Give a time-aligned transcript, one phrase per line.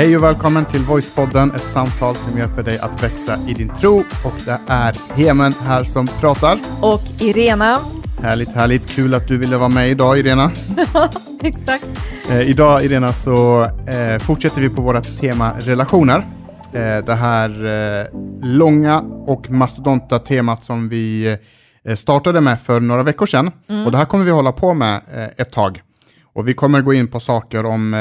[0.00, 3.98] Hej och välkommen till Voicepodden, ett samtal som hjälper dig att växa i din tro.
[3.98, 6.60] Och det är Hemen här som pratar.
[6.82, 7.78] Och Irena.
[8.22, 8.90] Härligt, härligt.
[8.90, 10.50] Kul att du ville vara med idag, Irena.
[11.42, 11.86] Exakt.
[12.30, 16.26] Eh, idag, Irena, så eh, fortsätter vi på vårt tema relationer.
[16.72, 18.06] Eh, det här eh,
[18.42, 21.36] långa och mastodonta temat som vi
[21.84, 23.50] eh, startade med för några veckor sedan.
[23.68, 23.86] Mm.
[23.86, 25.82] Och det här kommer vi hålla på med eh, ett tag.
[26.32, 27.94] Och vi kommer gå in på saker om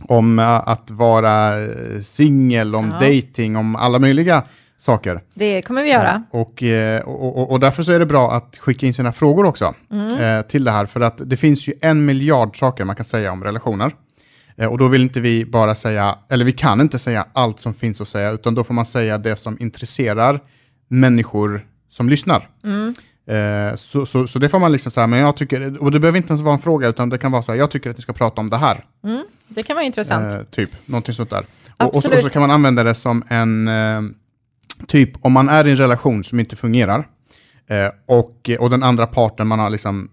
[0.00, 3.08] om eh, att vara eh, singel, om Ja.
[3.08, 4.42] dating, om alla möjliga
[4.78, 5.20] saker.
[5.34, 6.22] Det kommer vi göra.
[6.30, 9.44] Och, eh, och, och, och därför så är det bra att skicka in sina frågor
[9.46, 10.44] också Mm.
[10.48, 13.44] till det här, för att det finns ju en miljard saker man kan säga om
[13.44, 13.92] relationer.
[14.70, 18.00] Och då vill inte vi bara säga, eller vi kan inte säga allt som finns
[18.00, 20.40] att säga, utan då får man säga det som intresserar
[20.88, 22.48] människor som lyssnar.
[22.64, 22.94] Mm.
[23.26, 26.16] Eh, så, så, så det får man liksom säga, men jag tycker, och det behöver
[26.16, 28.02] inte ens vara en fråga, utan det kan vara så här, jag tycker att ni
[28.02, 28.84] ska prata om det här.
[29.04, 29.24] Mm.
[29.48, 30.34] Det kan vara intressant.
[30.34, 31.46] Eh, typ, någonting sånt där.
[31.76, 34.02] Och, och, så, och så kan man använda det som en, eh,
[34.86, 37.08] typ om man är i en relation som inte fungerar,
[37.66, 40.08] eh, och, och den andra parten, man har liksom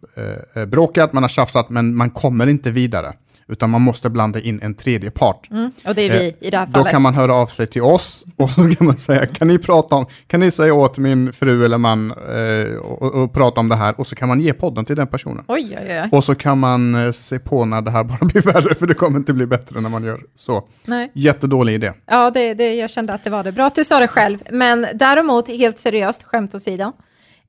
[0.55, 3.13] eh, bråkat, man har tjafsat, men man kommer inte vidare,
[3.51, 5.51] utan man måste blanda in en tredje part.
[5.51, 5.71] Mm.
[5.85, 6.91] Och det är vi i det här Då fallet.
[6.91, 9.95] kan man höra av sig till oss och så kan man säga, kan ni prata
[9.95, 13.75] om, kan ni säga åt min fru eller man eh, och, och prata om det
[13.75, 15.43] här och så kan man ge podden till den personen.
[15.47, 16.09] Oj, oj, oj.
[16.11, 18.93] Och så kan man eh, se på när det här bara blir värre, för det
[18.93, 20.63] kommer inte bli bättre när man gör så.
[20.85, 21.11] Nej.
[21.13, 21.91] Jättedålig idé.
[22.05, 23.51] Ja, det, det, jag kände att det var det.
[23.51, 24.37] Bra att du sa det själv.
[24.51, 26.91] Men däremot, helt seriöst, skämt åsido,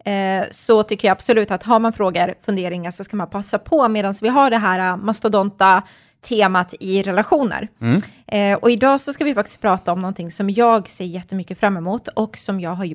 [0.05, 3.89] eh, så tycker jag absolut att har man frågor, funderingar, så ska man passa på
[3.89, 5.83] medan vi har det här eh, mastodonta
[6.28, 7.69] temat i relationer.
[7.81, 8.03] Mm.
[8.27, 11.77] Eh, och idag så ska vi faktiskt prata om någonting som jag ser jättemycket fram
[11.77, 12.94] emot och som jag har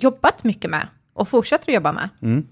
[0.00, 2.08] jobbat mycket med och fortsätter att jobba med.
[2.22, 2.46] Mm.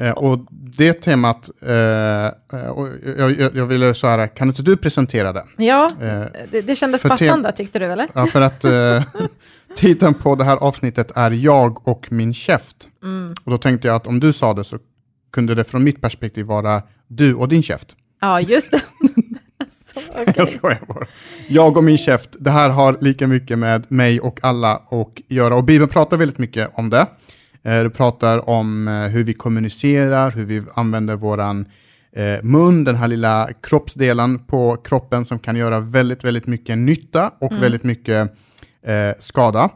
[0.00, 2.30] Eh, och det temat, eh, eh,
[3.18, 5.44] jag, jag, jag ville så här, kan inte du presentera det?
[5.56, 8.08] Ja, Eh, det, det kändes passande tyckte du eller?
[8.14, 9.02] Ja, för att eh,
[9.76, 12.88] titeln på det här avsnittet är Jag och min käft.
[13.02, 13.34] Mm.
[13.44, 14.78] Och då tänkte jag att om du sa det så
[15.32, 17.96] kunde det från mitt perspektiv vara du och din käft.
[18.20, 18.80] Ja, just det.
[19.94, 20.34] så, okej.
[20.36, 21.06] Jag skojar bara.
[21.48, 25.56] Jag och min käft, det här har lika mycket med mig och alla att göra.
[25.56, 27.06] Och Bibeln pratar väldigt mycket om det.
[27.64, 31.66] Eh, Det pratar om eh, hur vi kommunicerar, hur vi använder våran
[32.12, 37.30] eh, mun, den här lilla kroppsdelen på kroppen som kan göra väldigt, väldigt mycket nytta
[37.40, 38.30] och väldigt mycket
[38.82, 39.68] eh, skada.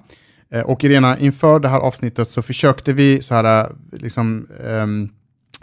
[0.51, 5.09] Eh, och Irena, inför det här avsnittet så försökte vi så här, eh, liksom, ehm,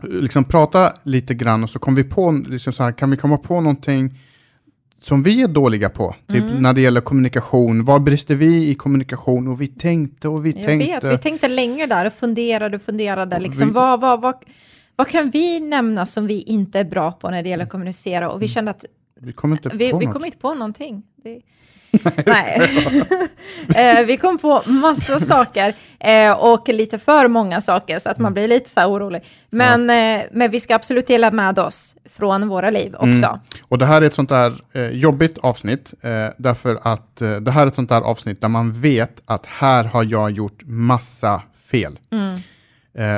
[0.04, 3.38] liksom prata lite grann och så kom vi på, liksom så här, kan vi komma
[3.38, 4.20] på någonting
[5.04, 6.62] som vi är dåliga på, typ Mm.
[6.64, 7.84] när det gäller kommunikation.
[7.84, 9.48] Var brister vi i kommunikation?
[9.48, 10.88] Och vi tänkte och vi Jag tänkte.
[11.08, 13.40] vet, vi tänkte länge där och funderade och funderade.
[13.40, 14.36] Liksom, Vi- vad, vad, vad,
[14.96, 18.30] vad kan vi nämna som vi inte är bra på när det gäller att kommunicera?
[18.32, 18.86] Och vi kände att
[19.20, 20.14] vi kom inte vi, på vi något.
[20.16, 21.04] kom inte på någonting.
[21.24, 21.42] Det...
[22.26, 22.72] Nej,
[24.00, 28.24] eh, vi kom på massa saker eh, och lite för många saker så att Mm.
[28.24, 29.22] man blir lite så här orolig.
[29.50, 33.08] Men, eh, men vi ska absolut dela med oss från våra liv också.
[33.08, 33.40] Mm.
[33.68, 37.52] Och det här är ett sånt där eh, jobbigt avsnitt, eh, därför att eh, det
[37.52, 41.42] här är ett sånt där avsnitt där man vet att här har jag gjort massa
[41.72, 42.00] fel.
[42.12, 42.40] Mm.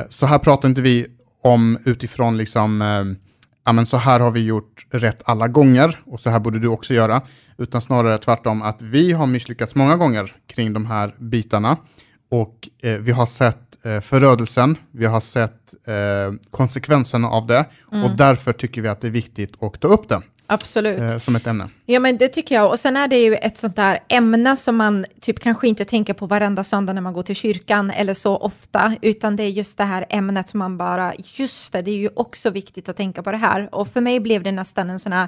[0.09, 1.07] Så här pratar inte vi
[1.43, 2.81] om utifrån liksom,
[3.65, 6.67] ja men så här har vi gjort rätt alla gånger och så här borde du
[6.67, 7.21] också göra,
[7.57, 11.77] utan snarare tvärtom att vi har misslyckats många gånger kring de här bitarna.
[12.31, 15.93] Och eh, vi har sett eh, förödelsen, vi har sett eh,
[16.51, 17.65] konsekvenserna av det
[18.03, 21.01] och därför tycker vi att det är viktigt att ta upp det Absolut.
[21.01, 21.69] eh, som ett ämne.
[21.85, 22.69] Ja, men det tycker jag.
[22.69, 26.13] Och sen är det ju ett sånt där ämne som man typ kanske inte tänker
[26.13, 29.77] på varenda söndag när man går till kyrkan eller så ofta, utan det är just
[29.77, 33.23] det här ämnet som man bara, just det, det är ju också viktigt att tänka
[33.23, 33.69] på det här.
[33.75, 35.27] Och för mig blev det nästan en sån här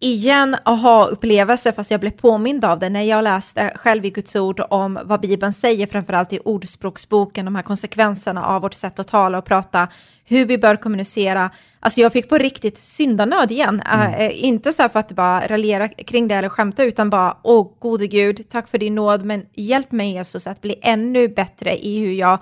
[0.00, 4.62] igen aha-upplevelse, fast jag blev påmind av det när jag läste själv i Guds ord
[4.70, 9.38] om vad Bibeln säger, framförallt i Ordspråksboken, de här konsekvenserna av vårt sätt att tala
[9.38, 9.88] och prata,
[10.24, 11.50] hur vi bör kommunicera.
[11.80, 13.82] Alltså jag fick på riktigt syndanöd igen,
[14.18, 17.68] äh, inte så här för att bara raljera kring det eller skämta, utan bara, åh
[17.78, 22.00] gode Gud, tack för din nåd, men hjälp mig Jesus att bli ännu bättre i
[22.00, 22.38] hur jag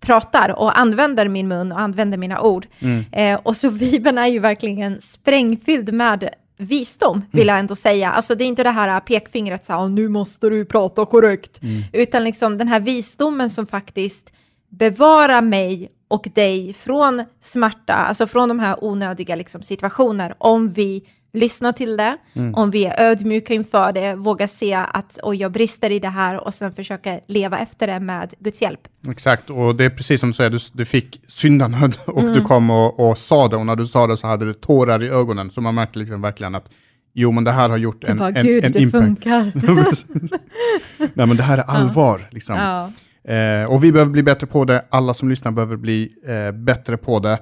[0.00, 2.66] pratar och använder min mun och använder mina ord.
[3.12, 6.28] Eh, och så Bibeln är ju verkligen sprängfylld med
[6.60, 8.10] visdom, vill jag ändå säga.
[8.10, 11.60] Alltså det är inte det här pekfingret, så här, nu måste du prata korrekt,
[11.92, 14.32] utan liksom den här visdomen som faktiskt
[14.68, 21.02] bevarar mig och dig från smärta, alltså från de här onödiga liksom, situationer, om vi
[21.32, 22.16] lyssnar till det,
[22.54, 26.44] om vi är ödmjuka inför det, vågar se att oj, jag brister i det här
[26.44, 28.80] och sen försöka leva efter det med Guds hjälp.
[29.08, 32.32] Exakt, och det är precis som du säger, du, du fick syndanöd och Mm.
[32.32, 35.04] du kom och, och sa det, och när du sa det så hade du tårar
[35.04, 36.70] i ögonen, så man märkte liksom verkligen att
[37.14, 39.04] jo men det här har gjort en, bara, en, gud, en det impact.
[39.04, 39.52] funkar.
[41.14, 42.28] Nej men det här är allvar.
[42.30, 42.56] Liksom.
[42.56, 42.90] ja.
[43.34, 46.96] Eh, och vi behöver bli bättre på det, alla som lyssnar behöver bli eh, bättre
[46.96, 47.38] på det.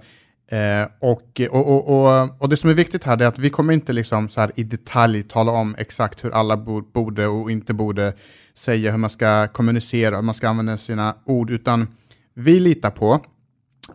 [0.51, 3.73] Eh, och, och, och, och, och det som är viktigt här är att vi kommer
[3.73, 6.57] inte liksom så här i detalj tala om exakt hur alla
[6.93, 8.13] borde och inte borde
[8.55, 11.87] säga, hur man ska kommunicera, hur man ska använda sina ord, utan
[12.35, 13.21] vi litar på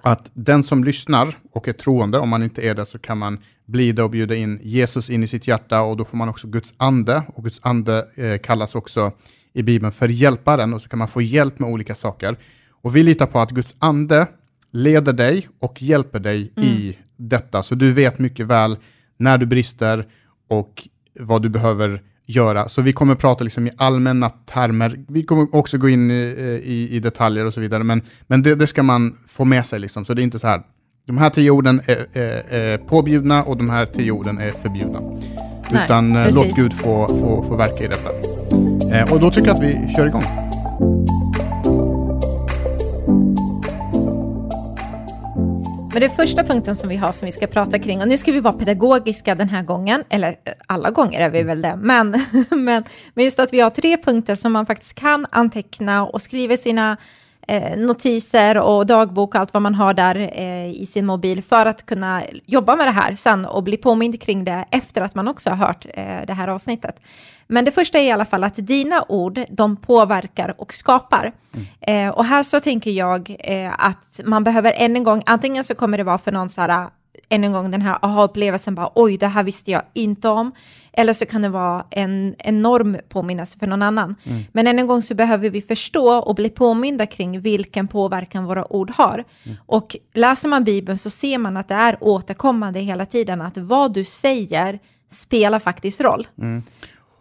[0.01, 3.39] att den som lyssnar och är troende, om man inte är det så kan man
[3.65, 6.47] bli det och bjuda in Jesus in i sitt hjärta och då får man också
[6.47, 9.11] Guds ande och Guds ande eh, kallas också
[9.53, 12.37] i Bibeln för hjälparen och så kan man få hjälp med olika saker.
[12.81, 14.27] Och vi litar på att Guds ande
[14.73, 18.77] leder dig och hjälper dig i detta, så du vet mycket väl
[19.17, 20.07] när du brister
[20.49, 20.87] och
[21.19, 22.69] vad du behöver göra.
[22.69, 25.05] Så vi kommer prata liksom i allmänna termer.
[25.07, 26.13] Vi kommer också gå in i,
[26.63, 29.79] i, i detaljer och så vidare, men, men det, det ska man få med sig.
[29.79, 30.05] Liksom.
[30.05, 30.61] Så det är inte så här,
[31.07, 34.99] de här tio orden är, är, är påbjudna och de här tio orden är förbjudna.
[35.71, 36.35] Nej, Utan eh, precis.
[36.35, 38.09] låt Gud få, få, få verka i detta.
[38.97, 40.52] Eh, och då tycker jag att vi kör igång.
[45.93, 48.31] Men det första punkten som vi har som vi ska prata kring, och nu ska
[48.31, 52.11] vi vara pedagogiska den här gången, eller eh, alla gånger är vi väl det, men,
[52.49, 56.57] men, men just att vi har tre punkter som man faktiskt kan anteckna och skriva
[56.57, 56.97] sina
[57.47, 61.85] eh, notiser och dagbok allt vad man har där eh, i sin mobil för att
[61.85, 65.49] kunna jobba med det här sen och bli påmind kring det efter att man också
[65.49, 67.01] har hört eh, det här avsnittet.
[67.47, 71.31] Men det första är i alla fall att dina ord, de påverkar och skapar.
[71.81, 75.75] Eh, och här så tänker jag eh, att man behöver än en gång, antingen så
[75.75, 76.89] kommer det vara för någon så här,
[77.29, 80.51] än en gång den här aha-upplevelsen, bara oj, det här visste jag inte om.
[80.93, 84.15] Eller så kan det vara en enorm påminnelse för någon annan.
[84.51, 88.73] Men än en gång så behöver vi förstå och bli påminda kring vilken påverkan våra
[88.73, 89.23] ord har.
[89.65, 93.93] Och läser man Bibeln så ser man att det är återkommande hela tiden, att vad
[93.93, 94.79] du säger
[95.11, 96.27] spelar faktiskt roll.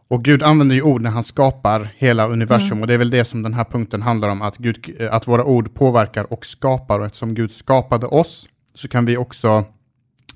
[0.08, 2.80] Och Gud använder ju ord när han skapar hela universum Mm.
[2.80, 5.44] och det är väl det som den här punkten handlar om, att, Gud, att våra
[5.44, 9.64] ord påverkar och skapar och eftersom Gud skapade oss så kan vi också,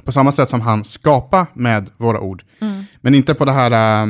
[0.07, 2.85] på samma sätt som han skapa med våra ord, Mm.
[3.01, 4.05] men inte på det här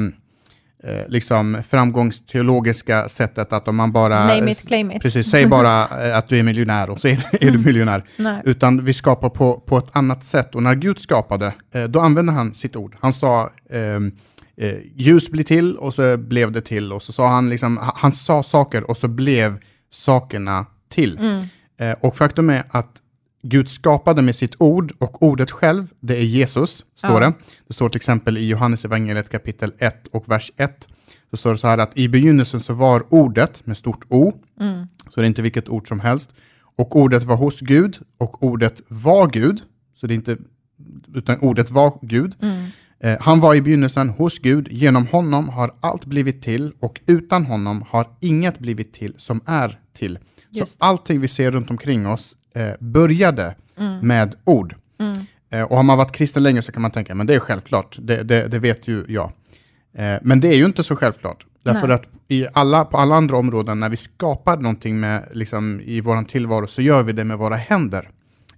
[0.84, 4.26] eh, liksom framgångsteologiska sättet att om man bara...
[4.26, 5.02] Name it, claim it.
[5.02, 8.04] Precis, säg bara eh, att du är miljonär och så är, är du miljonär.
[8.16, 8.42] Nej.
[8.44, 10.54] Utan vi skapar på, på ett annat sätt.
[10.54, 12.96] Och när Gud skapade, eh, då använde han sitt ord.
[13.00, 14.00] Han sa eh,
[14.94, 16.92] ljus blir till och så blev det till.
[16.92, 19.58] Och så sa han liksom, ha- han sa saker och så blev
[19.90, 21.18] sakerna till.
[21.80, 23.02] Eh, och faktum är att
[23.48, 27.28] Gud skapade med sitt ord och ordet själv, det är Jesus, står Ja.
[27.28, 27.34] det.
[27.66, 30.88] Det står till exempel i Johannes evangeliet kapitel 1 och vers 1.
[31.30, 34.32] Så står det så här att i begynnelsen så var ordet med stort O,
[35.10, 36.34] så det är inte vilket ord som helst.
[36.76, 39.62] Och ordet var hos Gud och ordet var Gud,
[39.96, 40.36] så det är inte,
[41.14, 42.34] utan ordet var Gud.
[43.00, 47.44] Eh, han var i begynnelsen hos Gud, genom honom har allt blivit till och utan
[47.46, 50.18] honom har inget blivit till som är till.
[50.50, 50.72] Just.
[50.72, 53.54] Så allting vi ser runt omkring oss eh, började
[54.02, 54.74] med ord.
[55.50, 57.96] Eh, och har man varit kristen länge så kan man tänka, men det är självklart,
[58.00, 59.32] det, det, det vet ju jag.
[59.94, 61.46] Eh, men det är ju inte så självklart.
[61.62, 61.94] Därför Nej.
[61.94, 66.22] att i alla, på alla andra områden, när vi skapar någonting med, liksom, i vår
[66.22, 68.10] tillvaro, så gör vi det med våra händer.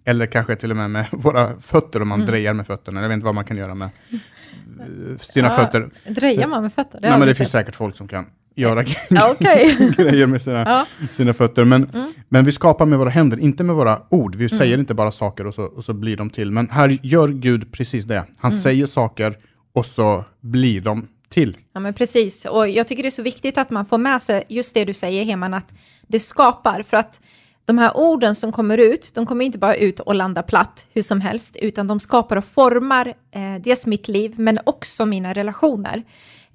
[0.04, 3.00] Eller kanske till och med med våra fötter, om man drejar med fötterna.
[3.02, 5.90] Jag vet inte vad man kan göra med eh, sina Ja, fötter.
[6.08, 6.98] Drejar man med fötter?
[7.02, 8.26] Nej, har men det finns säkert folk som kan
[8.58, 8.84] göra
[9.30, 9.92] Okej.
[9.96, 10.86] grejer med sina, Ja.
[11.10, 11.64] sina fötter.
[11.64, 11.90] Men,
[12.28, 14.34] men vi skapar med våra händer, inte med våra ord.
[14.36, 14.58] Vi Mm.
[14.58, 16.50] säger inte bara saker och så, och så blir de till.
[16.50, 18.24] Men här gör Gud precis det.
[18.38, 18.62] Han Mm.
[18.62, 19.38] säger saker
[19.74, 21.56] och så blir de till.
[21.74, 22.44] Ja, men precis.
[22.44, 24.94] Och jag tycker det är så viktigt att man får med sig just det du
[24.94, 25.72] säger, Heman, att
[26.06, 26.82] det skapar.
[26.82, 27.20] För att
[27.64, 31.02] de här orden som kommer ut, de kommer inte bara ut och landa platt hur
[31.02, 36.02] som helst, utan de skapar och formar eh, dels mitt liv, men också mina relationer.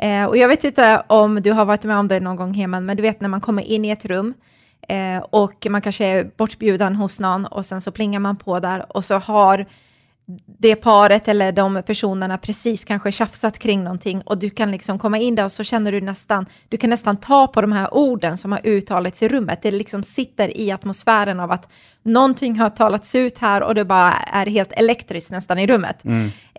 [0.04, 2.86] Eh, och jag vet inte om du har varit med om det någon gång, Heman,
[2.86, 4.34] men du vet när man kommer in i ett rum
[4.88, 8.98] eh, och man kanske är bortbjuden hos någon och sen så plingar man på där
[8.98, 9.66] och så har
[10.60, 15.18] det paret eller de personerna precis kanske tjafsat kring någonting och du kan liksom komma
[15.18, 18.38] in där och så känner du nästan, du kan nästan ta på de här orden
[18.38, 19.60] som har uttalats i rummet.
[19.62, 21.70] Det liksom sitter i atmosfären av att
[22.04, 26.04] någonting har talats ut här och det bara är helt elektriskt nästan i rummet.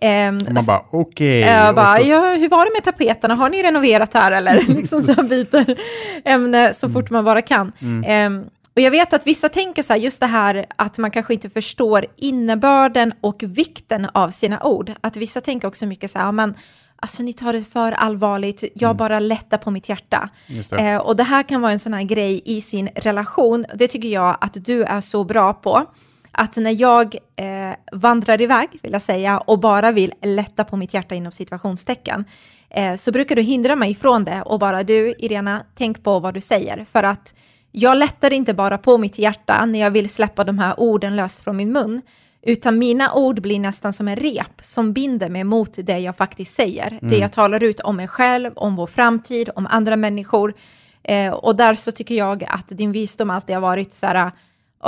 [0.01, 1.43] Ehm, Och man bara, okej.
[1.69, 3.35] Och bara, så- ja, hur var det med tapeterna?
[3.35, 4.61] Har ni renoverat här eller?
[4.67, 5.77] liksom så byter
[6.25, 7.71] ämne så fort man bara kan.
[8.05, 8.43] Ehm,
[8.75, 11.49] och jag vet att vissa tänker så här, just det här att man kanske inte
[11.49, 14.91] förstår innebörden och vikten av sina ord.
[15.01, 16.55] Att vissa tänker också mycket så här, ja, men
[16.95, 20.29] alltså ni tar det för allvarligt, jag bara lättar på mitt hjärta.
[20.69, 20.75] Det.
[20.75, 24.07] Eh, och det här kan vara en sån här grej i sin relation, det tycker
[24.09, 25.85] jag att du är så bra på.
[26.31, 30.93] att när jag eh, vandrar iväg, vill jag säga, och bara vill lätta på mitt
[30.93, 32.25] hjärta inom situationstecken,
[32.69, 36.33] eh, så brukar du hindra mig från det och bara du, Irena, tänk på vad
[36.33, 36.85] du säger.
[36.91, 37.33] För att
[37.77, 41.43] jag lättar inte bara på mitt hjärta när jag vill släppa de här orden löst
[41.43, 42.01] från min mun,
[42.41, 46.55] utan mina ord blir nästan som en rep som binder mig mot det jag faktiskt
[46.55, 46.87] säger.
[46.87, 47.07] Mm.
[47.07, 50.53] Det jag talar ut om mig själv, om vår framtid, om andra människor.
[51.03, 54.31] Eh, och där så tycker jag att din visdom alltid har varit så här,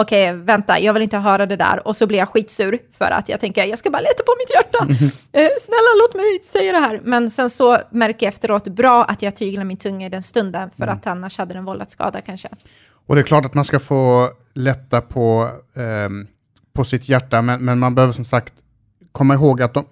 [0.02, 1.88] okej, okay, vänta, jag vill inte höra det där.
[1.88, 4.54] Och så blir jag skitsur för att jag tänker, jag ska bara leta på mitt
[4.56, 5.08] hjärta.
[5.32, 7.02] Eh, snälla, låt mig säga det här.
[7.04, 10.70] Men sen så märker jag efteråt, bra att jag tyglar min tunga i den stunden,
[10.78, 10.96] för mm.
[10.96, 12.50] att annars hade den vållat skada kanske.
[13.08, 16.10] Och det är klart att man ska få lätta på, eh,
[16.74, 18.54] på sitt hjärta, men, men man behöver som sagt
[19.12, 19.86] komma ihåg att de,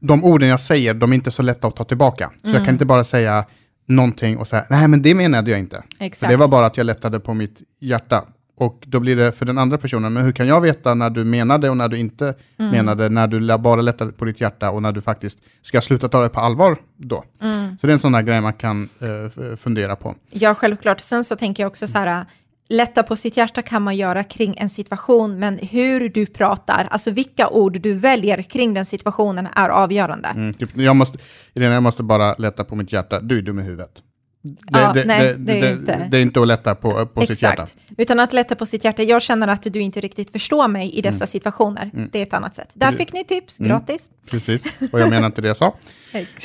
[0.00, 2.30] de orden jag säger, de är inte så lätta att ta tillbaka.
[2.36, 2.56] Så mm.
[2.56, 3.44] jag kan inte bara säga
[3.86, 5.82] någonting och säga, nej men det menade jag inte.
[5.98, 6.20] Exakt.
[6.20, 8.24] För det var bara att jag lättade på mitt hjärta.
[8.58, 11.24] Och då blir det för den andra personen, men hur kan jag veta när du
[11.24, 12.70] menade och när du inte mm.
[12.70, 16.22] menade, när du bara lättade på ditt hjärta och när du faktiskt ska sluta ta
[16.22, 17.24] det på allvar då?
[17.42, 17.78] Mm.
[17.78, 20.14] Så det är en sån där grej man kan uh, fundera på.
[20.30, 21.00] Ja, självklart.
[21.00, 22.26] Sen så tänker jag också så här,
[22.68, 27.10] lätta på sitt hjärta kan man göra kring en situation, men hur du pratar, alltså
[27.10, 30.28] vilka ord du väljer kring den situationen är avgörande.
[30.28, 31.18] Mm, typ, jag, måste,
[31.54, 34.02] Irena, jag måste bara lätta på mitt hjärta, du är dum i huvudet.
[34.48, 36.08] Det, ja, det, nej, det, det, är inte.
[36.10, 37.66] det är inte att lätta på, på sitt hjärta.
[37.96, 39.02] Utan att lätta på sitt hjärta.
[39.02, 41.26] Jag känner att du inte riktigt förstår mig i dessa mm.
[41.26, 41.90] situationer.
[41.94, 42.08] Mm.
[42.12, 42.70] Det är ett annat sätt.
[42.74, 43.70] Där fick ni tips, mm.
[43.70, 44.10] gratis.
[44.30, 45.66] Precis, och jag menar inte det jag sa.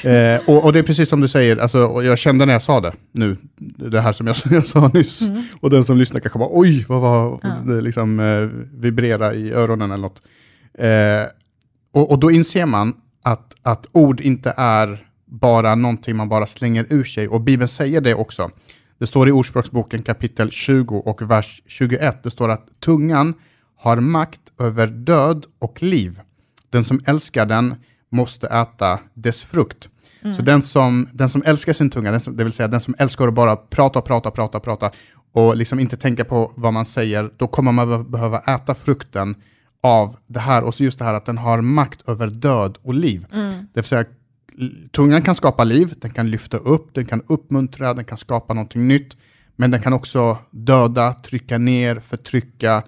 [0.09, 2.81] eh, och, och, det är precis som du säger, alltså, jag kände när jag sa
[2.81, 5.43] det nu, det här som jag, jag sa nyss, mm.
[5.61, 7.73] och den som lyssnar kanske bara oj, vad var ja.
[7.73, 10.21] det liksom eh, vibrera i öronen eller något.
[10.73, 11.31] Eh,
[11.93, 12.93] och, och då inser man
[13.23, 17.27] att, att ord inte är bara någonting man bara slänger ur sig.
[17.27, 18.51] Och Bibeln säger det också.
[18.99, 22.23] Det står i Ordspråksboken kapitel 20 och vers 21.
[22.23, 23.33] Det står att tungan
[23.77, 26.19] har makt över död och liv.
[26.69, 27.75] Den som älskar den
[28.11, 29.89] måste äta dess frukt.
[30.21, 30.35] Mm.
[30.35, 33.27] Så den som, den som älskar sin tunga, som, det vill säga den som älskar
[33.27, 34.91] att bara prata, prata, prata, prata
[35.33, 39.35] och liksom inte tänka på vad man säger, då kommer man behöva äta frukten
[39.83, 40.63] av det här.
[40.63, 43.25] Och så just det här att den har makt över död och liv.
[43.33, 43.51] Mm.
[43.51, 44.05] Det vill säga
[44.91, 48.87] tungan kan skapa liv, den kan lyfta upp, den kan uppmuntra, den kan skapa någonting
[48.87, 49.17] nytt.
[49.55, 52.83] Men den kan också döda, trycka ner, förtrycka.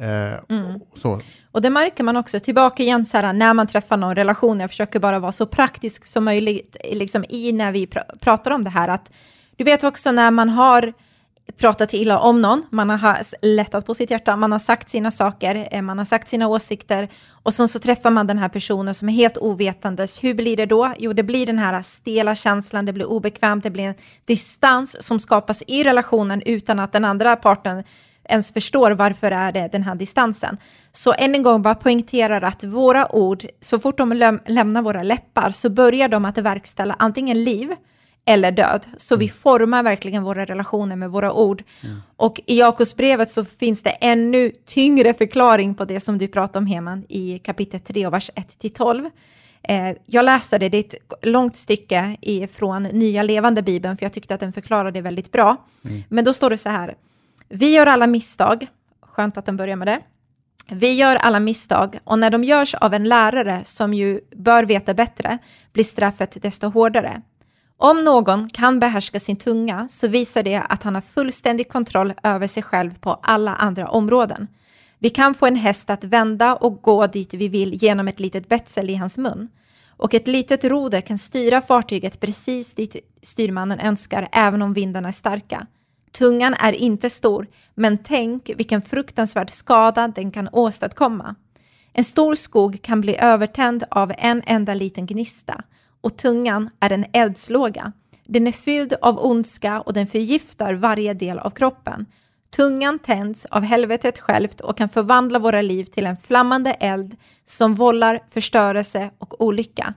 [0.00, 0.76] Eh, mm.
[0.90, 1.20] och, så.
[1.50, 4.70] och det märker man också, tillbaka igen så här, när man träffar någon relation, jag
[4.70, 8.70] försöker bara vara så praktisk som möjligt liksom, i när vi pr pratar om det
[8.70, 9.12] här, att
[9.56, 10.92] du vet också när man har
[11.52, 15.68] pratat illa om någon, man har lättat på sitt hjärta, man har sagt sina saker,
[15.70, 17.08] eh, man har sagt sina åsikter
[17.42, 20.24] och sen så träffar man den här personen som är helt ovetandes.
[20.24, 20.92] Hur blir det då?
[20.98, 25.20] Jo, det blir den här stela känslan, det blir obekvämt, det blir en distans som
[25.20, 27.84] skapas i relationen utan att den andra parten
[28.24, 30.56] ens förstår varför är det den här distansen.
[30.92, 35.02] Så än en gång bara poängterar att våra ord, så fort de läm lämnar våra
[35.02, 37.74] läppar så börjar de att verkställa antingen liv
[38.24, 38.86] eller död.
[38.96, 39.20] Så mm.
[39.20, 41.62] vi formar verkligen våra relationer med våra ord.
[41.82, 41.96] Mm.
[42.16, 46.66] Och i Jakobsbrevet så finns det ännu tyngre förklaring på det som du pratar om,
[46.66, 49.10] Heman, i kapitel 3, vers 1-12.
[49.62, 52.16] Eh, jag läser det, det är ett långt stycke
[52.52, 55.56] från Nya Levande Bibeln, för jag tyckte att den förklarade det väldigt bra.
[55.84, 56.02] Mm.
[56.08, 56.94] Men då står det så här,
[57.48, 58.66] vi gör alla misstag,
[59.00, 60.00] skönt att den börjar med det.
[60.70, 64.94] Vi gör alla misstag och när de görs av en lärare som ju bör veta
[64.94, 65.38] bättre
[65.72, 67.22] blir straffet desto hårdare.
[67.76, 72.46] Om någon kan behärska sin tunga så visar det att han har fullständig kontroll över
[72.46, 74.48] sig själv på alla andra områden.
[74.98, 78.48] Vi kan få en häst att vända och gå dit vi vill genom ett litet
[78.48, 79.48] betsel i hans mun.
[79.96, 85.12] Och ett litet roder kan styra fartyget precis dit styrmannen önskar, även om vindarna är
[85.12, 85.66] starka.
[86.12, 91.34] Tungan är inte stor, men tänk vilken fruktansvärd skada den kan åstadkomma.
[91.92, 95.64] En stor skog kan bli övertänd av en enda liten gnista
[96.04, 97.92] och tungan är en eldslåga.
[98.26, 102.06] Den är fylld av ondska och den förgiftar varje del av kroppen.
[102.56, 107.74] Tungan tänds av helvetet självt och kan förvandla våra liv till en flammande eld som
[107.74, 109.94] vållar förstörelse och olycka.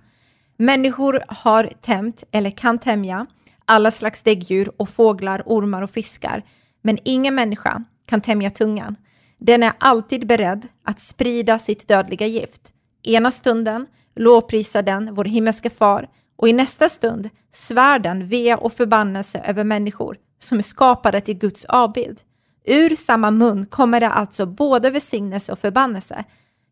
[0.57, 3.25] Människor har tämt, eller kan tämja,
[3.65, 6.43] alla slags däggdjur och fåglar, ormar och fiskar,
[6.81, 8.95] men ingen människa kan tämja tungan.
[9.37, 12.73] Den är alltid beredd att sprida sitt dödliga gift.
[13.03, 13.85] Ena stunden
[14.17, 19.63] lovprisar den vår himmelske far och i nästa stund svär den ve och förbannelse över
[19.63, 22.21] människor som är skapade till Guds avbild.
[22.65, 26.23] Ur samma mun kommer det alltså både välsignelse och förbannelse.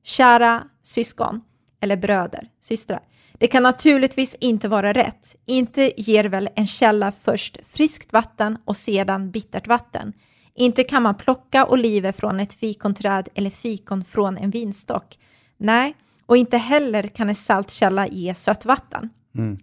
[0.04, 1.42] Kära syskon,
[1.82, 3.00] eller bröder, systrar.
[3.40, 5.36] Det kan naturligtvis inte vara rätt.
[5.46, 10.14] Inte ger väl en källa först friskt vatten och sedan bittert vatten.
[10.56, 15.20] Inte kan man plocka oliver från ett fikonträd eller fikon från en vinstock.
[15.58, 15.96] Nej,
[16.26, 19.10] och inte heller kan en saltkälla ge sötvatten.
[19.38, 19.60] Mm.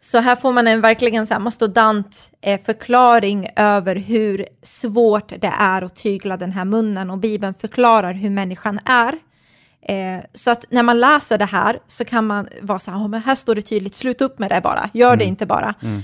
[0.00, 5.52] Så här får man en verkligen så här mastodant eh, förklaring över hur svårt det
[5.58, 9.18] är att tygla den här munnen och Bibeln förklarar hur människan är.
[9.88, 13.08] Eh, så att när man läser det här så kan man vara så här, oh,
[13.08, 15.18] men här står det tydligt, sluta upp med det bara, gör mm.
[15.18, 15.74] det inte bara.
[15.82, 16.02] Mm.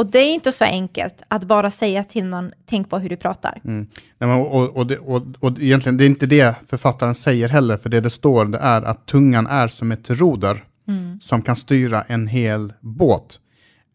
[0.00, 3.16] Och det är inte så enkelt att bara säga till någon, tänk på hur du
[3.16, 3.60] pratar.
[3.64, 3.86] Mm.
[4.18, 7.76] Nej, men, och, och, det, och, och egentligen, det är inte det författaren säger heller,
[7.76, 11.20] för det det står det är att tungan är som ett roder mm.
[11.20, 13.40] som kan styra en hel båt.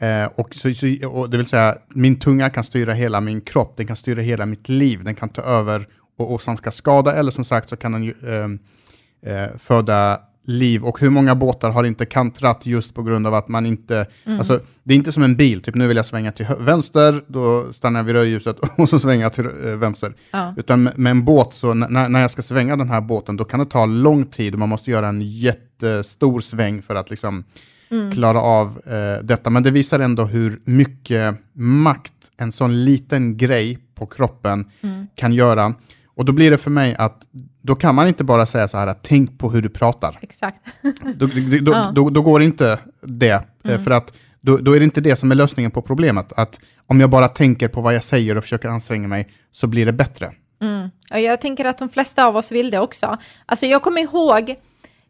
[0.02, 0.70] Eh, och, så,
[1.10, 4.46] och det vill säga, min tunga kan styra hela min kropp, den kan styra hela
[4.46, 7.78] mitt liv, den kan ta över och, och som ska skada, eller som sagt så
[7.78, 12.96] kan den ju eh, eh, föda liv och hur många båtar har inte kantrat just
[12.96, 14.38] på grund av att man inte, mm.
[14.38, 17.74] alltså det är inte som en bil, typ nu vill jag svänga till vänster, då
[17.74, 20.14] stannar jag vid rödljuset och så svänger jag till äh, vänster.
[20.32, 20.54] Ja.
[20.58, 23.60] Utan med en båt, så när, när jag ska svänga den här båten, då kan
[23.60, 27.44] det ta lång tid och man måste göra en jättestor sväng för att liksom
[27.90, 28.12] mm.
[28.12, 29.50] klara av äh, detta.
[29.50, 35.08] Men det visar ändå hur mycket makt en sån liten grej på kroppen mm.
[35.16, 35.74] kan göra.
[36.16, 37.28] Och då blir det för mig att
[37.62, 40.18] då kan man inte bara säga så här att tänk på hur du pratar.
[40.22, 40.60] Exakt.
[41.16, 41.28] då,
[41.62, 41.92] då, ja.
[41.96, 43.84] då, då, går inte det, eh, mm.
[43.84, 46.34] för att då, då, är det inte det som är lösningen på problemet.
[46.34, 49.86] Att om jag bara tänker på vad jag säger och försöker anstränga mig så blir
[49.86, 50.32] det bättre.
[50.62, 50.90] Mm.
[51.12, 53.18] Och jag tänker att de flesta av oss vill det också.
[53.46, 54.56] Alltså jag kommer ihåg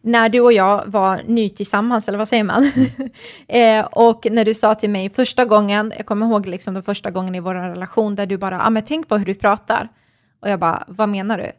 [0.01, 2.71] när du och jag var ny tillsammans, eller vad säger man?
[2.75, 3.09] Mm.
[3.81, 7.11] eh, och när du sa till mig första gången, jag kommer ihåg liksom den första
[7.11, 9.89] gången i vår relation, där du bara, ah, men tänk på hur du pratar.
[10.45, 11.51] Och jag bara, vad menar du?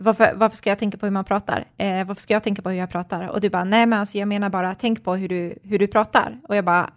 [0.00, 1.64] Varför, varför ska jag tänka på hur man pratar?
[1.76, 3.28] Eh, varför ska jag tänka på hur jag pratar?
[3.28, 5.86] Och du bara, nej men alltså jag menar bara, tänk på hur du, hur du
[5.86, 6.40] pratar.
[6.48, 6.90] Och jag bara,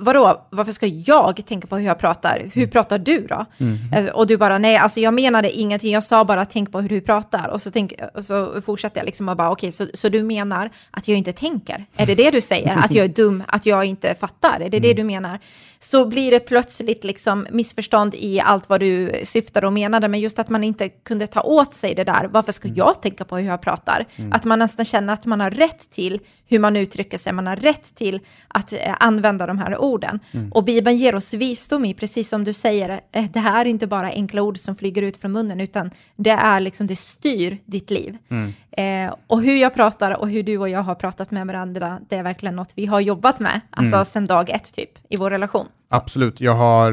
[0.00, 2.50] vadå, varför ska jag tänka på hur jag pratar?
[2.52, 2.70] Hur mm.
[2.70, 3.46] pratar du då?
[3.58, 4.08] Mm.
[4.14, 7.00] Och du bara, nej, alltså jag menade ingenting, jag sa bara tänk på hur du
[7.00, 7.48] pratar.
[7.48, 10.22] Och så, tänk, och så fortsatte jag liksom och bara, okej, okay, så, så du
[10.22, 11.86] menar att jag inte tänker?
[11.96, 12.76] Är det det du säger?
[12.76, 14.60] Att jag är dum, att jag inte fattar?
[14.60, 14.82] Är det mm.
[14.82, 15.38] det du menar?
[15.78, 20.38] Så blir det plötsligt liksom missförstånd i allt vad du syftade och menade, men just
[20.38, 22.78] att man inte kunde ta åt sig det där, varför ska mm.
[22.78, 24.06] jag tänka på hur jag pratar?
[24.16, 24.32] Mm.
[24.32, 27.56] Att man nästan känner att man har rätt till hur man uttrycker sig, man har
[27.56, 30.20] rätt till att eh, använda de här orden orden.
[30.32, 30.52] Mm.
[30.52, 33.86] Och Bibeln ger oss visdom i, precis som du säger, eh, det här är inte
[33.86, 37.90] bara enkla ord som flyger ut från munnen, utan det är liksom, det styr ditt
[37.90, 38.16] liv.
[38.28, 38.52] Mm.
[38.72, 42.16] Eh, och hur jag pratar och hur du och jag har pratat med varandra, det
[42.16, 44.04] är verkligen något vi har jobbat med, alltså mm.
[44.04, 45.66] sedan dag ett typ, i vår relation.
[45.88, 46.92] Absolut, jag har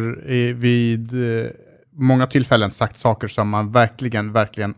[0.54, 1.50] vid eh,
[1.92, 4.74] många tillfällen sagt saker som man verkligen, verkligen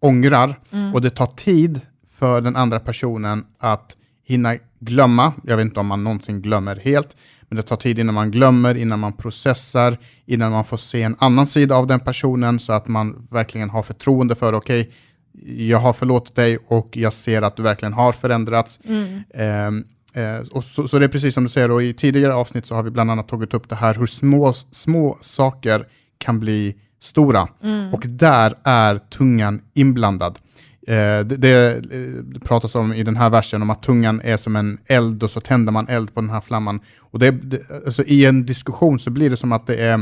[0.00, 0.94] ångrar, mm.
[0.94, 1.80] och det tar tid
[2.18, 5.32] för den andra personen att hinna glömma.
[5.44, 7.16] Jag vet inte om man någonsin glömmer helt,
[7.48, 11.16] men det tar tid innan man glömmer, innan man processar, innan man får se en
[11.18, 14.92] annan sida av den personen så att man verkligen har förtroende för, okej, okay,
[15.68, 18.80] jag har förlåtit dig och jag ser att du verkligen har förändrats.
[18.84, 19.84] Mm.
[20.14, 22.66] Eh, eh, och så, så, det är precis som du säger, och i tidigare avsnitt
[22.66, 25.86] så har vi bland annat tagit upp det här hur små, små saker
[26.18, 27.48] kan bli stora.
[27.62, 27.94] Mm.
[27.94, 30.38] Och där är tungan inblandad.
[30.88, 34.56] Eh, det, det, eh, pratas om i den här versen om att tungan är som
[34.56, 36.80] en eld och så tänder man eld på den här flamman.
[37.00, 39.94] Och det, det, alltså I en diskussion så blir det som att det är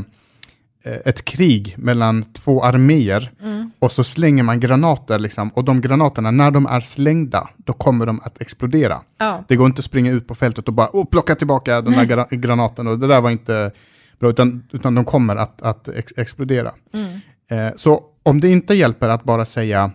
[0.83, 3.71] eh, ett krig mellan två arméer mm.
[3.79, 8.07] och så slänger man granater liksom, och de granaterna, när de är slängda, då kommer
[8.07, 9.01] de att explodera.
[9.21, 9.41] Oh.
[9.49, 12.37] Det går inte att springa ut på fältet och bara oh, plocka tillbaka den där
[12.37, 13.71] granaten och det där var inte
[14.19, 16.73] bra, utan, utan de kommer att, att ex explodera.
[16.95, 17.21] Mm.
[17.49, 19.91] Eh, så om det inte hjälper att bara säga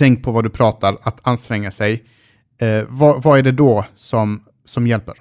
[0.00, 2.04] tänk på vad du pratar, att anstränga sig.
[2.58, 5.14] Eh, vad, vad, är det då som, som hjälper?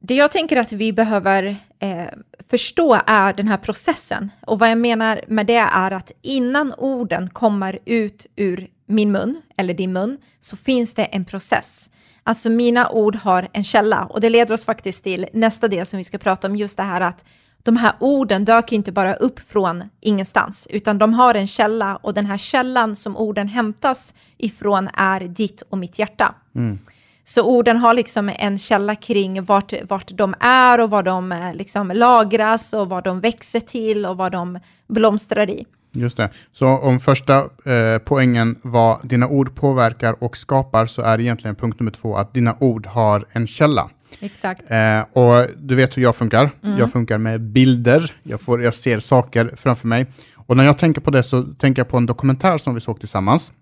[0.00, 2.06] Det jag tänker att vi behöver eh,
[2.50, 4.30] förstå är den här processen.
[4.46, 9.42] Och vad jag menar med det är att innan orden kommer ut ur min mun,
[9.56, 11.90] eller din mun, så finns det en process.
[12.22, 15.98] Alltså mina ord har en källa och det leder oss faktiskt till nästa del som
[15.98, 17.24] vi ska prata om, just det här att
[17.66, 22.14] de här orden dök inte bara upp från ingenstans, utan de har en källa och
[22.14, 26.34] den här källan som orden hämtas ifrån är ditt och mitt hjärta.
[26.54, 26.78] Mm.
[27.24, 31.54] Så orden har liksom en källa kring vart, vart de är och vad de eh,
[31.54, 35.66] liksom lagras och vad de växer till och vad de blomstrar i.
[35.92, 36.30] Just det.
[36.52, 41.80] Så om första eh, poängen var dina ord påverkar och skapar, så är egentligen punkt
[41.80, 43.90] nummer två att dina ord har en källa.
[44.20, 44.70] Exakt.
[44.70, 46.50] Eh, och du vet hur jag funkar.
[46.62, 46.78] Mm.
[46.78, 48.16] Jag funkar med bilder.
[48.22, 50.06] Jag, får, jag ser saker framför mig.
[50.34, 53.00] Och när jag tänker på det så tänker jag på en dokumentär som vi såg
[53.00, 53.52] tillsammans.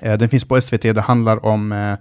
[0.00, 0.82] Eh, den finns på SVT.
[0.82, 1.92] Det handlar om eh,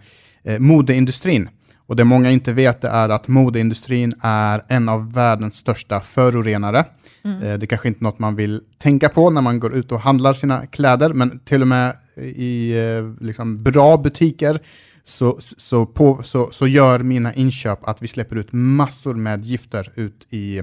[0.53, 1.49] eh, modeindustrin.
[1.87, 6.85] Och det många inte vet är att modeindustrin är en av världens största förorenare.
[7.23, 7.39] Mm.
[7.39, 10.33] Det är kanske inte något man vill tänka på när man går ut och handlar
[10.33, 12.75] sina kläder, men till och med i
[13.19, 14.59] liksom, bra butiker
[15.03, 19.91] så, så, på, så, så gör mina inköp att vi släpper ut massor med gifter
[19.95, 20.61] ut i,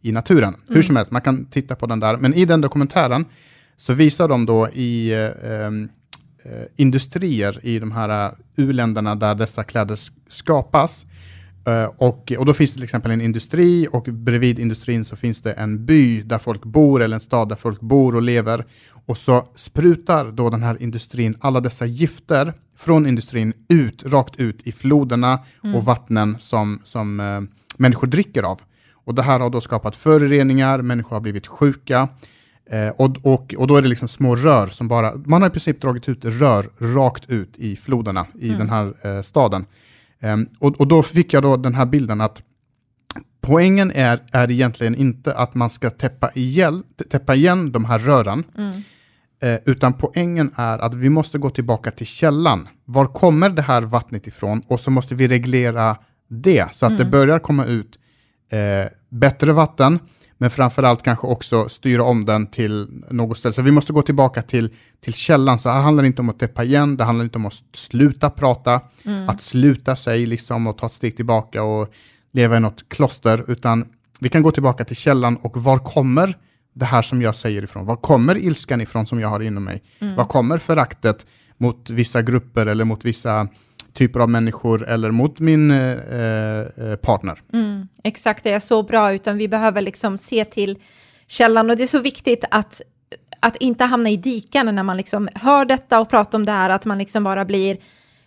[0.00, 0.54] i naturen.
[0.54, 0.60] Mm.
[0.68, 2.16] Hur som helst, man kan titta på den där.
[2.16, 3.24] Men i den dokumentären
[3.76, 5.88] så visar de då i ehm,
[6.44, 11.06] eh, industrier i de här uh, u-länderna där dessa kläder skapas.
[11.68, 15.42] Uh, och, och då finns det till exempel en industri och bredvid industrin så finns
[15.42, 18.66] det en by där folk bor eller en stad där folk bor och lever.
[19.12, 24.66] Och så sprutar då den här industrin alla dessa gifter från industrin ut, rakt ut
[24.66, 25.76] i floderna mm.
[25.76, 27.42] och vattnen som, som uh,
[27.78, 28.60] människor dricker av.
[28.92, 32.08] Och det här har då skapat föroreningar, människor har blivit sjuka.
[32.70, 35.52] Eh, och, och, och då är det liksom små rör som bara, man har i
[35.52, 38.58] princip dragit ut rör rakt ut i floderna i mm.
[38.58, 39.66] den här eh, staden.
[40.20, 42.42] Eh, och, och då fick jag då den här bilden att
[43.42, 48.44] poängen är, är egentligen inte att man ska täppa igen, täppa igen de här rören,
[48.58, 48.82] mm.
[49.42, 52.68] Eh, utan poängen är att vi måste gå tillbaka till källan.
[52.84, 54.62] Var kommer det här vattnet ifrån?
[54.68, 55.96] Och så måste vi reglera
[56.28, 57.04] det så att mm.
[57.04, 57.98] det börjar komma ut
[58.52, 59.98] eh, bättre vatten,
[60.38, 63.52] men framförallt kanske också styra om den till något ställe.
[63.52, 65.58] Så vi måste gå tillbaka till, till källan.
[65.58, 68.30] Så här handlar det inte om att täppa igen, det handlar inte om att sluta
[68.30, 69.28] prata, mm.
[69.28, 71.92] att sluta sig liksom och ta ett steg tillbaka och
[72.32, 73.86] leva i något kloster, utan
[74.20, 76.36] vi kan gå tillbaka till källan och var kommer
[76.72, 77.86] det här som jag säger ifrån?
[77.86, 79.82] Var kommer ilskan ifrån som jag har inom mig?
[79.98, 80.16] Mm.
[80.16, 83.48] Var kommer föraktet mot vissa grupper eller mot vissa
[83.92, 87.42] typer av människor eller mot min eh, eh, partner.
[87.52, 90.78] Mm, exakt, det är så bra, utan vi behöver liksom se till
[91.26, 92.80] källan och det är så viktigt att
[93.40, 96.70] att inte hamna i diken när man liksom hör detta och pratar om det här,
[96.70, 97.76] att man liksom bara blir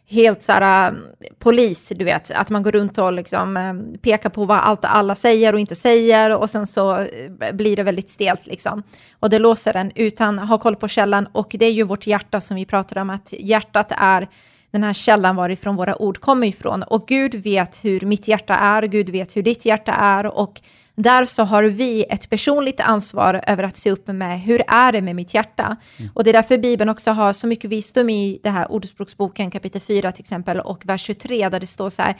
[0.07, 0.97] helt så här, äh,
[1.39, 5.15] polis, du vet, att man går runt och liksom äh, pekar på vad allt alla
[5.15, 8.83] säger och inte säger och sen så äh, blir det väldigt stelt liksom.
[9.19, 12.41] Och det låser en, utan ha koll på källan och det är ju vårt hjärta
[12.41, 14.29] som vi pratar om, att hjärtat är
[14.71, 16.83] den här källan varifrån våra ord kommer ifrån.
[16.83, 20.61] Och Gud vet hur mitt hjärta är, Gud vet hur ditt hjärta är och
[20.95, 25.01] där så har vi ett personligt ansvar över att se upp med hur är det
[25.01, 25.75] med mitt hjärta?
[25.97, 26.11] Mm.
[26.13, 29.81] Och det är därför Bibeln också har så mycket visdom i det här Ordspråksboken kapitel
[29.81, 32.15] 4 till exempel och vers 23 där det står så här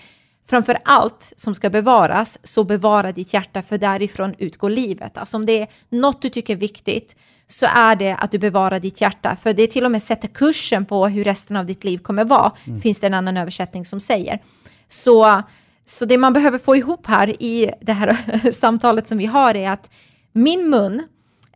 [0.47, 5.17] Framför allt som ska bevaras, så bevara ditt hjärta, för därifrån utgår livet.
[5.17, 7.15] Alltså om det är något du tycker är viktigt,
[7.47, 9.37] så är det att du bevarar ditt hjärta.
[9.41, 12.51] För det till och med sätter kursen på hur resten av ditt liv kommer vara,
[12.67, 12.81] mm.
[12.81, 14.39] finns det en annan översättning som säger.
[14.87, 15.43] Så,
[15.85, 19.69] så det man behöver få ihop här i det här samtalet som vi har är
[19.69, 19.89] att
[20.31, 21.03] min mun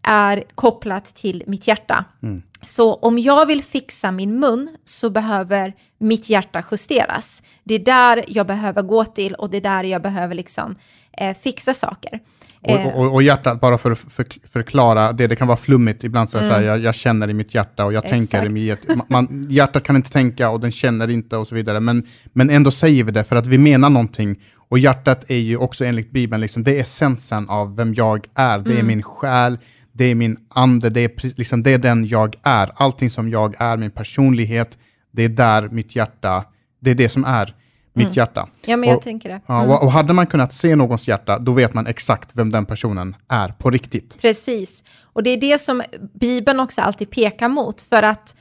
[0.03, 2.05] är kopplat till mitt hjärta.
[2.23, 2.41] Mm.
[2.63, 7.43] Så om jag vill fixa min mun så behöver mitt hjärta justeras.
[7.63, 10.75] Det är där jag behöver gå till och det är där jag behöver liksom,
[11.11, 12.19] eh, fixa saker.
[12.61, 16.29] Och, och, och, hjärtat, bara för att för, förklara det, det kan vara flummigt ibland,
[16.29, 16.49] så mm.
[16.49, 18.31] jag, jag, jag, känner i mitt hjärta och jag Exakt.
[18.31, 21.79] tänker i mitt man, Hjärtat kan inte tänka och den känner inte och så vidare,
[21.79, 24.39] men, men ändå säger vi det för att vi menar någonting.
[24.69, 28.59] Och hjärtat är ju också enligt Bibeln, liksom, det är essensen av vem jag är,
[28.59, 28.77] det mm.
[28.77, 29.57] är min själ,
[29.91, 32.71] det är min ande, det är, liksom, det är den jag är.
[32.75, 34.77] Allting som jag är, min personlighet,
[35.11, 36.45] det är där mitt hjärta,
[36.81, 37.53] det är det som är
[37.99, 38.13] mitt mm.
[38.15, 38.49] hjärta.
[38.65, 39.41] Ja, men jag och, tänker det.
[39.47, 39.69] Mm.
[39.69, 43.15] och, och, hade man kunnat se någons hjärta, då vet man exakt vem den personen
[43.27, 44.21] är på riktigt.
[44.21, 45.83] Precis, och det är det som
[46.13, 48.35] Bibeln också alltid pekar mot, för att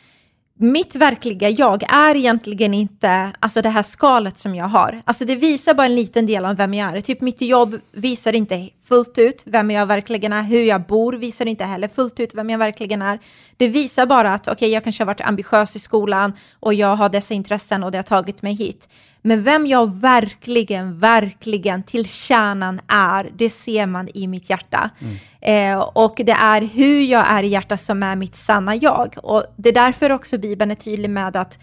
[0.58, 5.02] mitt verkliga jag är egentligen inte alltså det här skalet som jag har.
[5.04, 7.00] Alltså det visar bara en liten del av vem jag är.
[7.00, 10.42] Typ mitt jobb visar inte fullt ut vem jag verkligen är.
[10.42, 13.18] Hur jag bor visar inte heller fullt ut vem jag verkligen är.
[13.56, 16.96] Det visar bara att okej, okay, jag kanske har varit ambitiös i skolan och jag
[16.96, 18.88] har dessa intressen och det har tagit mig hit.
[19.22, 24.90] Men vem jag verkligen, verkligen till kärnan är, det ser man i mitt hjärta.
[24.98, 25.16] Mm.
[25.40, 29.14] Eh, och det är hur jag är i hjärtat som är mitt sanna jag.
[29.22, 31.58] Och det är därför också Bibeln är tydlig med att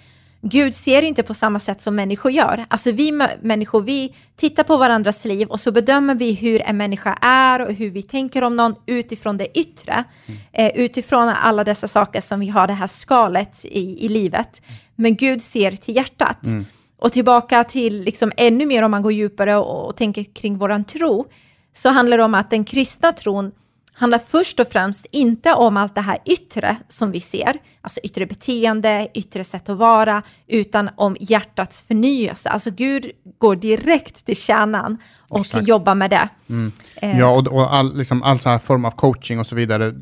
[0.48, 2.66] Gud ser inte på samma sätt som människor gör.
[2.68, 7.18] Alltså vi människor, vi tittar på varandras liv och så bedömer vi hur en människa
[7.22, 10.04] är och hur vi tänker om någon utifrån det yttre.
[10.26, 10.40] Mm.
[10.54, 14.62] Eh, utifrån alla dessa saker som vi har det här skalet i, i livet.
[14.96, 16.46] Men Gud ser till hjärtat.
[16.46, 16.66] Mm.
[16.98, 20.84] Och tillbaka till liksom ännu mer om man går djupare och, och tänker kring våran
[20.84, 21.26] tro,
[21.74, 23.52] så handlar det om att den kristna tron
[23.96, 28.26] handlar först och främst inte om allt det här yttre som vi ser, alltså yttre
[28.26, 32.50] beteende, yttre sätt att vara, utan om hjärtats förnyelse.
[32.50, 34.98] Alltså Gud går direkt till kärnan
[35.30, 35.68] och Exakt.
[35.68, 36.30] jobbar med det.
[36.50, 36.72] Mm.
[36.96, 37.20] Eh.
[37.20, 39.94] Ja, och, och all, liksom, all så här form av coaching och så vidare,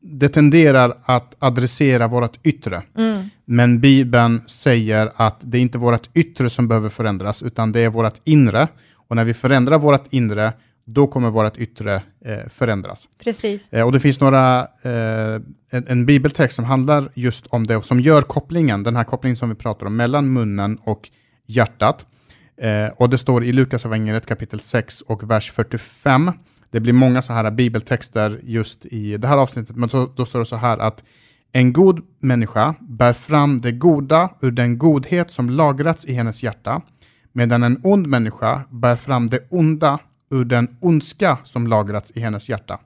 [0.00, 2.82] det tenderar att adressera vårt yttre.
[2.96, 3.30] Mm.
[3.44, 7.88] Men Bibeln säger att det är inte vårt yttre som behöver förändras, utan det är
[7.88, 8.68] vårt inre.
[9.08, 10.52] Och när vi förändrar vårt inre,
[10.86, 13.08] då kommer vårt yttre eh, förändras.
[13.18, 13.72] Precis.
[13.72, 17.84] Eh, och det finns några, eh, en, en, bibeltext som handlar just om det och
[17.84, 21.10] som gör kopplingen, den här kopplingen som vi pratar om, mellan munnen och
[21.46, 22.06] hjärtat.
[22.96, 26.30] Och det står i Lukas evangeliet kapitel 6 och vers 45.
[26.70, 30.38] Det blir många så här bibeltexter just i det här avsnittet, men så, då står
[30.38, 31.04] det så här att
[31.52, 36.82] en god människa bär fram det goda ur den godhet som lagrats i hennes hjärta,
[37.32, 39.98] medan en ond människa bär fram det onda
[40.30, 42.78] ur den ondska som lagrats i hennes hjärta.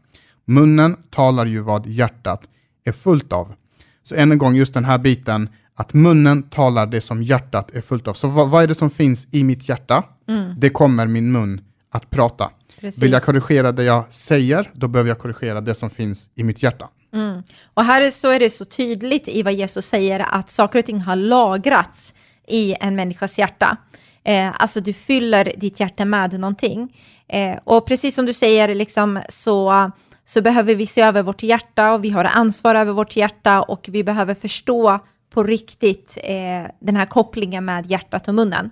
[0.45, 2.49] Munnen talar ju vad hjärtat
[2.85, 3.55] är fullt av.
[4.03, 7.81] Så än en gång, just den här biten, att munnen talar det som hjärtat är
[7.81, 8.15] fullt av.
[8.15, 10.05] Så vad, vad är det som finns i mitt hjärta?
[10.29, 10.55] Mm.
[10.59, 12.51] Det kommer min mun att prata.
[12.81, 13.03] Precis.
[13.03, 16.63] Vill jag korrigera det jag säger, då behöver jag korrigera det som finns i mitt
[16.63, 16.89] hjärta.
[17.13, 17.43] Mm.
[17.75, 21.01] Och här så är det så tydligt i vad Jesus säger, att saker och ting
[21.01, 22.15] har lagrats
[22.47, 23.77] i en människas hjärta.
[24.25, 26.97] Eh, alltså du fyller ditt hjärta med någonting.
[27.29, 29.91] Eh, och precis som du säger, liksom, så,
[30.25, 33.89] så behöver vi se över vårt hjärta och vi har ansvar över vårt hjärta och
[33.93, 34.99] vi behöver förstå
[35.35, 38.71] på riktigt eh, den här kopplingen med hjärtat och munnen.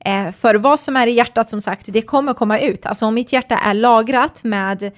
[0.00, 2.86] Eh, för vad som är i hjärtat, som sagt, det kommer komma ut.
[2.86, 4.92] Alltså om mitt hjärta är lagrat med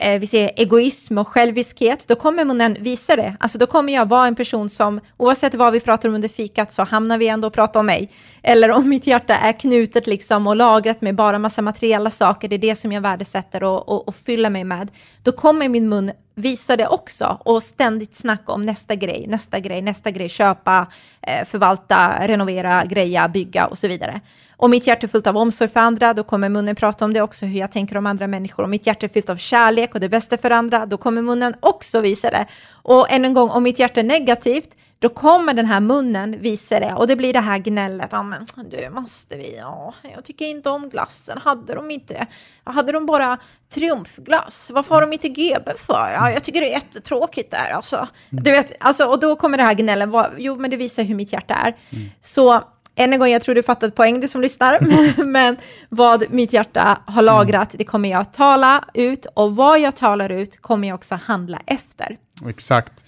[0.00, 3.36] eh, vi ser egoism och själviskhet, då kommer munnen visa det.
[3.40, 6.72] Alltså då kommer jag vara en person som, oavsett vad vi pratar om under fikat,
[6.72, 8.10] så hamnar vi ändå och pratar om mig.
[8.42, 12.56] Eller om mitt hjärta är knutet liksom och lagrat med bara massa materiella saker, det
[12.56, 14.90] är det som jag värdesätter och, och, och fyller mig med,
[15.22, 19.82] då kommer min mun visa det också och ständigt snacka om nästa grej, nästa grej,
[19.82, 20.86] nästa grej, köpa,
[21.22, 24.20] eh, förvalta, renovera, greja, bygga och så vidare.
[24.56, 27.22] Om mitt hjärta är fullt av omsorg för andra, då kommer munnen prata om det
[27.22, 28.64] också, hur jag tänker om andra människor.
[28.64, 31.54] Om mitt hjärta är fyllt av kärlek och det bästa för andra, då kommer munnen
[31.60, 32.46] också visa det.
[32.72, 36.80] Och än en gång, om mitt hjärta är negativt, då kommer den här munnen visa
[36.80, 38.08] det och det blir det här gnället.
[38.10, 39.56] Ja, men du måste vi?
[39.58, 41.38] Ja, jag tycker inte om glassen.
[41.38, 42.26] Hade de inte?
[42.64, 43.38] Hade de bara
[43.74, 44.70] triumfglass?
[44.74, 46.10] Varför har de inte GB för?
[46.12, 47.70] Ja, jag tycker det är jättetråkigt där.
[47.72, 50.10] Alltså, du vet, alltså, och då kommer det här gnället.
[50.38, 51.76] Jo, men det visar hur mitt hjärta är.
[51.90, 52.10] Mm.
[52.20, 52.62] Så
[52.96, 54.78] än en gång, jag tror du fattat poäng du som lyssnar,
[55.16, 55.56] men, men,
[55.88, 60.60] vad mitt hjärta har lagrat, det kommer jag tala ut och vad jag talar ut
[60.60, 62.16] kommer jag också handla efter.
[62.48, 63.04] Exakt.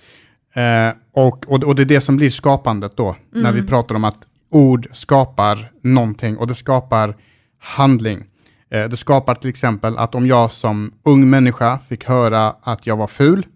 [0.57, 3.43] Eh, och, och, och, det är det som blir skapandet då, mm.
[3.43, 3.69] när vi mm.
[3.69, 7.17] pratar om att ord skapar någonting och det skapar
[7.59, 8.25] handling.
[8.71, 12.97] Eh, det skapar till exempel att om jag som ung människa fick höra att jag
[12.97, 13.47] var ful,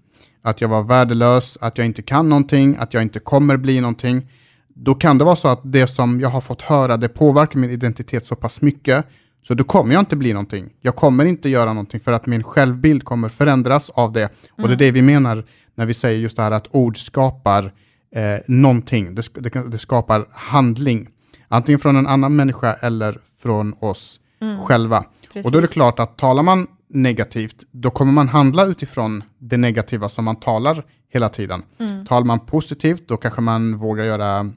[0.43, 4.27] att jag var värdelös, att jag inte kan någonting, att jag inte kommer bli någonting,
[4.75, 7.71] då kan det vara så att det som jag har fått höra, det påverkar min
[7.71, 9.07] identitet så pass mycket,
[9.43, 10.71] så då kommer jag inte bli någonting.
[10.81, 14.21] Jag kommer inte göra någonting för att min självbild kommer förändras av det.
[14.21, 14.33] Mm.
[14.57, 14.79] Och det är mm.
[14.79, 15.45] det vi menar
[15.81, 17.73] när vi säger just det här att ord skapar
[18.13, 19.15] eh, någonting.
[19.15, 21.09] Det, det, det, skapar handling.
[21.49, 24.59] Antingen från en annan människa eller från oss mm.
[24.59, 25.05] själva.
[25.33, 25.47] Precis.
[25.47, 29.57] Och då är det klart att talar man negativt, då kommer man handla utifrån det
[29.57, 31.63] negativa som man talar hela tiden.
[31.79, 32.07] Mm.
[32.07, 34.51] Talar man positivt, då kanske man vågar göra,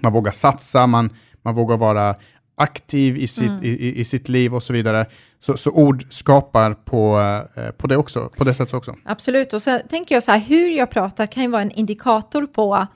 [0.00, 1.10] man vågar satsa, man,
[1.42, 2.14] man vågar vara
[2.54, 3.64] aktiv i sitt, mm.
[3.64, 5.06] i, i, sitt liv och så vidare.
[5.42, 7.20] Så, så ord skapar på,
[7.56, 8.94] eh, på det också, på det sättet också.
[9.04, 12.46] Absolut, och sen tänker jag så här, hur jag pratar kan ju vara en indikator
[12.46, 12.86] på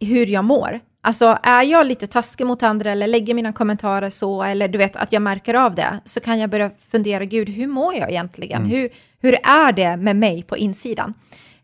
[0.00, 0.80] hur jag mår.
[1.02, 4.96] Alltså är jag lite taskig mot andra eller lägger mina kommentarer så, eller du vet
[4.96, 8.62] att jag märker av det, så kan jag börja fundera, gud, hur mår jag egentligen?
[8.62, 8.70] Mm.
[8.70, 8.88] Hur,
[9.20, 11.14] hur är det med mig på insidan?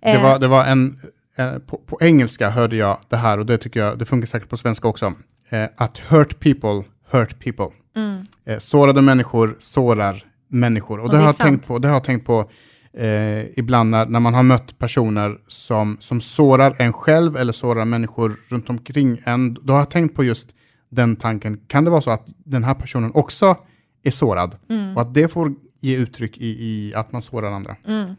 [0.00, 1.00] Det var, det var en,
[1.37, 4.48] eh, på, på, engelska hörde jag det här och det tycker jag, det funkar säkert
[4.48, 5.12] på svenska också.
[5.48, 7.80] Eh, att hurt people hurt people.
[7.96, 8.22] Mm.
[8.44, 10.98] Eh, sårade människor sårar människor.
[10.98, 12.50] Och, och det, det, har tänkt på, det har jag tänkt på
[12.92, 17.85] eh, ibland när, när man har mött personer som, som sårar en själv eller sårar
[17.85, 19.55] människor runt omkring en.
[19.55, 20.55] Då har jag tänkt på just
[20.88, 21.61] den tanken.
[21.66, 23.57] Kan det vara så att den här personen också
[24.03, 24.57] är sårad?
[24.68, 24.96] Mm.
[24.96, 27.76] Och att det får ge uttryck i, i att man sårar andra.
[27.87, 28.16] Mm.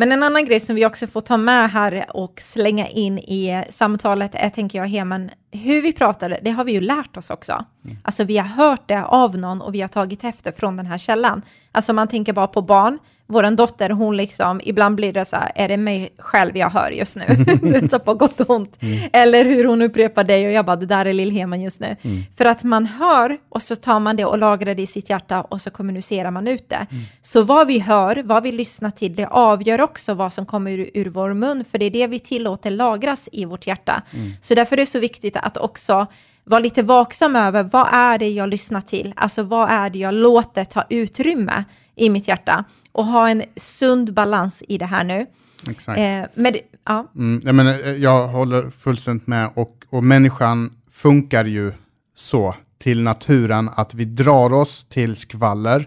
[0.00, 3.64] Men en annan grej som vi också får ta med här och slänga in i
[3.70, 7.64] samtalet är, tänker jag, Heman, hur vi pratade, det har vi ju lärt oss också.
[7.84, 7.96] Mm.
[8.02, 10.98] Alltså vi har hört det av någon och vi har tagit efter från den här
[10.98, 11.42] källan.
[11.72, 12.98] Alltså man tänker bara på barn,
[13.30, 16.90] vår dotter, hon liksom, ibland blir det så här, är det mig själv jag hör
[16.90, 17.88] just nu?
[17.90, 18.82] så på gott och ont.
[18.82, 19.10] Mm.
[19.12, 21.96] Eller hur hon upprepar det och jag bara, det där är Lill-Heman just nu.
[22.02, 22.22] Mm.
[22.36, 25.42] För att man hör och så tar man det och lagrar det i sitt hjärta
[25.42, 26.86] och så kommunicerar man ut det.
[26.90, 27.04] Mm.
[27.22, 30.90] Så vad vi hör, vad vi lyssnar till, det avgör också vad som kommer ur,
[30.94, 34.02] ur vår mun, för det är det vi tillåter lagras i vårt hjärta.
[34.14, 34.30] Mm.
[34.40, 36.06] Så därför är det så viktigt att också
[36.44, 39.12] vara lite vaksam över vad är det jag lyssnar till?
[39.16, 41.64] Alltså vad är det jag låter ta utrymme
[41.96, 42.64] i mitt hjärta?
[42.92, 45.26] Och ha en sund balans i det här nu.
[45.70, 45.98] Exakt.
[45.98, 47.06] Eh, men, ja.
[47.14, 51.72] Mm, jag, menar, eh, jag håller fullständigt med och, och människan funkar ju
[52.16, 55.86] så till naturen att vi drar oss till skvaller,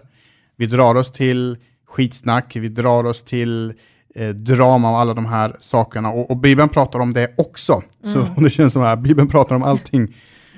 [0.56, 3.74] vi drar oss till skitsnack, vi drar oss till
[4.14, 6.10] eh, drama och alla de här sakerna.
[6.10, 7.82] Och, och Bibeln pratar om det också.
[8.04, 8.34] Mm.
[8.34, 10.14] Så det känns som att Bibeln pratar om allting.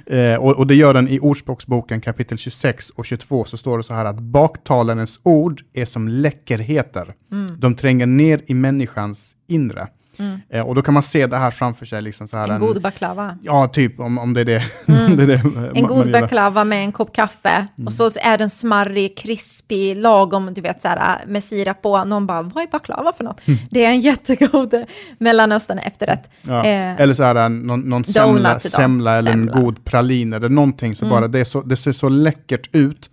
[0.07, 3.85] Eh, och, och, det gör den i Ordspråksboken kapitel 26 och 22 så står det
[3.85, 7.15] så här att baktalarens ord är som läckerheter.
[7.33, 7.61] Mm.
[7.61, 9.89] De tränger ner i människans inre.
[10.19, 10.41] Mm.
[10.49, 12.03] Eh, och då kan man se det här framför sig.
[12.03, 13.39] Liksom så här en, en god baklava.
[13.43, 14.63] Ja, typ om, om det är det.
[15.05, 15.17] Mm.
[15.17, 17.67] det, är det en god baklava med en kopp kaffe.
[17.79, 17.87] Mm.
[17.87, 22.05] Och så är den smarrig, krispig, lagom, du vet så här med sirap på.
[22.05, 23.49] Någon bara, vad är baklava för något?
[23.49, 23.61] Mm.
[23.71, 24.75] Det är en jättegod
[25.19, 26.31] Mellanöstern efterrätt.
[26.43, 26.65] Ja.
[26.65, 30.97] Eh, eller så här någon, någon semla, semla eller en god pralin eller någonting.
[30.97, 31.17] Så mm.
[31.17, 33.11] bara, det, så, det ser så läckert ut.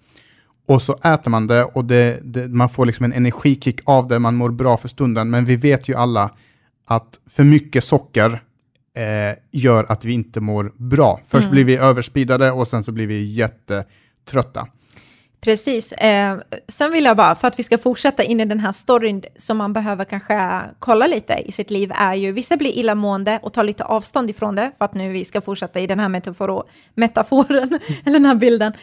[0.67, 4.19] Och så äter man det och det, det, man får liksom en energikick av det,
[4.19, 5.29] man mår bra för stunden.
[5.29, 6.29] Men vi vet ju alla
[6.95, 8.43] att för mycket socker
[8.95, 11.19] eh, gör att vi inte mår bra.
[11.27, 11.51] Först mm.
[11.51, 14.67] blir vi överspidade och sen så blir vi jättetrötta.
[15.41, 15.91] Precis.
[15.91, 19.23] Eh, sen vill jag bara, för att vi ska fortsätta in i den här storyn
[19.37, 23.53] som man behöver kanske kolla lite i sitt liv, är ju vissa blir illamående och
[23.53, 26.63] tar lite avstånd ifrån det, för att nu vi ska fortsätta i den här metafor
[26.95, 28.73] metaforen, eller den här bilden.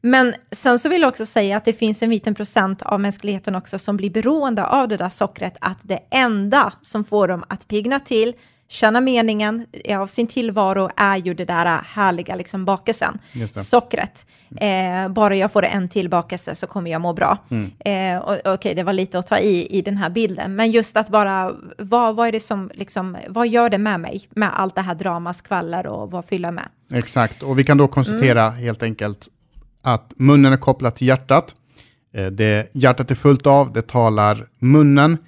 [0.00, 3.54] Men sen så vill jag också säga att det finns en liten procent av mänskligheten
[3.54, 7.68] också som blir beroende av det där sockret, att det enda som får dem att
[7.68, 8.34] pigna till,
[8.68, 13.18] känna meningen av sin tillvaro är ju det där härliga liksom bakelsen,
[13.56, 14.26] sockret.
[14.56, 17.38] Eh, bara jag får en till bakelse så kommer jag må bra.
[17.50, 17.70] Mm.
[17.78, 20.96] Eh, Okej, okay, det var lite att ta i i den här bilden, men just
[20.96, 24.74] att bara, vad, vad är det som, liksom, vad gör det med mig, med allt
[24.74, 26.68] det här drama, skvaller och vad fyller med?
[26.92, 28.58] Exakt, och vi kan då konstatera mm.
[28.58, 29.28] helt enkelt
[29.82, 31.54] att munnen är kopplad till hjärtat.
[32.14, 35.18] Eh, det hjärtat är fullt av, det talar munnen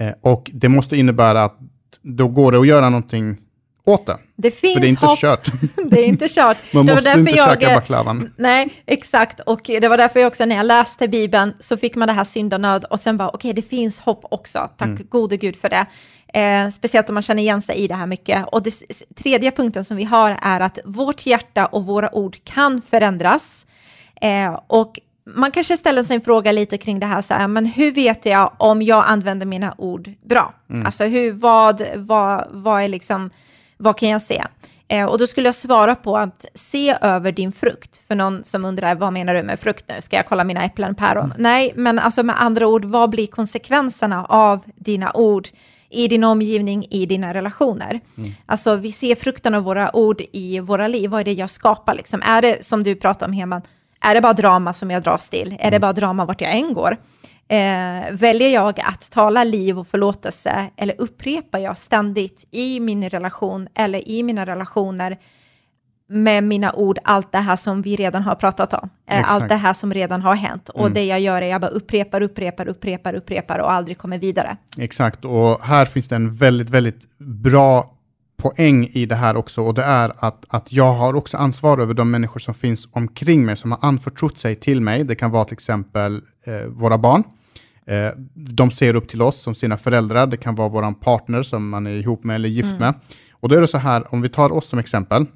[0.00, 1.58] eh, och det måste innebära att
[2.02, 3.36] då går det att göra någonting
[3.84, 4.18] åt det.
[4.36, 5.18] Det finns För det är inte hopp.
[5.18, 5.50] kört.
[5.90, 6.56] det är inte kört.
[6.74, 8.32] Man det måste inte jag, käka baklavan.
[8.36, 9.40] Nej, exakt.
[9.40, 12.24] Och det var därför jag också, när jag läste Bibeln, så fick man det här
[12.24, 14.70] syndanöd och sen bara, okej, okay, det finns hopp också.
[14.76, 15.06] Tack mm.
[15.08, 15.86] gode Gud för det.
[16.34, 18.46] Eh, speciellt om man känner igen sig i det här mycket.
[18.52, 18.74] Och det,
[19.16, 23.66] tredje punkten som vi har är att vårt hjärta och våra ord kan förändras.
[24.20, 25.00] Eh, och
[25.34, 28.26] man kanske ställer sig en fråga lite kring det här, så här, men hur vet
[28.26, 30.54] jag om jag använder mina ord bra?
[30.70, 30.86] Mm.
[30.86, 33.30] Alltså hur, vad, vad, vad är liksom,
[33.76, 34.44] vad kan jag se?
[34.88, 38.02] Eh, och då skulle jag svara på att se över din frukt.
[38.08, 40.00] För någon som undrar, vad menar du med frukt nu?
[40.00, 41.24] Ska jag kolla mina äpplen, päron?
[41.24, 41.36] Mm.
[41.38, 45.48] Nej, men alltså med andra ord, vad blir konsekvenserna av dina ord
[45.90, 48.00] i din omgivning, i dina relationer.
[48.16, 48.30] Mm.
[48.46, 51.10] Alltså vi ser frukten av våra ord i våra liv.
[51.10, 51.94] Vad är det jag skapar?
[51.94, 52.22] Liksom?
[52.24, 53.62] Är det som du pratar om, Heman,
[54.00, 55.52] är det bara drama som jag dras till?
[55.52, 55.80] Är det mm.
[55.80, 56.96] bara drama vart jag än går?
[57.48, 63.68] Eh, väljer jag att tala liv och förlåtelse eller upprepar jag ständigt i min relation
[63.74, 65.18] eller i mina relationer
[66.08, 68.90] med mina ord allt det här som vi redan har pratat om.
[69.10, 69.32] Eh.
[69.32, 70.68] Allt det här som redan har hänt.
[70.68, 70.94] Och mm.
[70.94, 74.56] det jag gör är att jag bara upprepar, upprepar, upprepar, upprepar och aldrig kommer vidare.
[74.78, 77.94] Exakt, och här finns det en väldigt, väldigt bra
[78.40, 81.94] poäng i det här också och det är att, att jag har också ansvar över
[81.94, 85.04] de människor som finns omkring mig som har anförtrott sig till mig.
[85.04, 87.22] Det kan vara till exempel eh, våra barn.
[87.86, 90.26] Eh, de ser upp till oss som sina föräldrar.
[90.26, 92.78] Det kan vara vår partner som man är ihop med eller gift mm.
[92.78, 92.94] med.
[93.32, 95.26] Och då är det så här, om vi tar oss som exempel.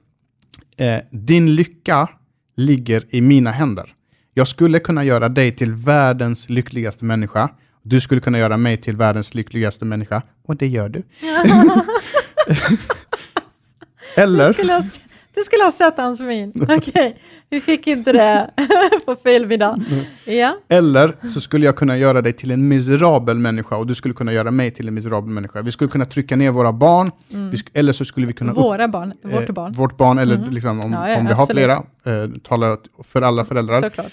[0.77, 2.09] Eh, din lycka
[2.57, 3.95] ligger i mina händer.
[4.35, 7.49] Jag skulle kunna göra dig till världens lyckligaste människa.
[7.83, 10.23] Du skulle kunna göra mig till världens lyckligaste människa.
[10.47, 11.03] Och det gör du.
[14.17, 14.49] Eller?
[14.49, 14.83] Du skulle, ha,
[15.35, 16.53] du skulle ha sett hans min.
[16.63, 17.13] Okej, okay.
[17.51, 18.51] vi fick inte det
[19.07, 19.83] på film idag.
[20.25, 20.57] Ja.
[20.69, 24.33] Eller så skulle jag kunna göra dig till en miserabel människa och du skulle kunna
[24.33, 25.63] göra mig till en miserabel människa.
[25.63, 27.55] Vi skulle kunna trycka ner våra barn, mm.
[27.75, 28.53] eller så skulle vi kunna...
[28.53, 29.73] Våra barn, vårt barn.
[29.73, 30.51] Eh, vårt barn, eller mm.
[30.51, 31.73] liksom, om, ja, ja, om vi har flera,
[32.05, 33.81] eh, tala för alla föräldrar.
[33.81, 34.13] Såklart.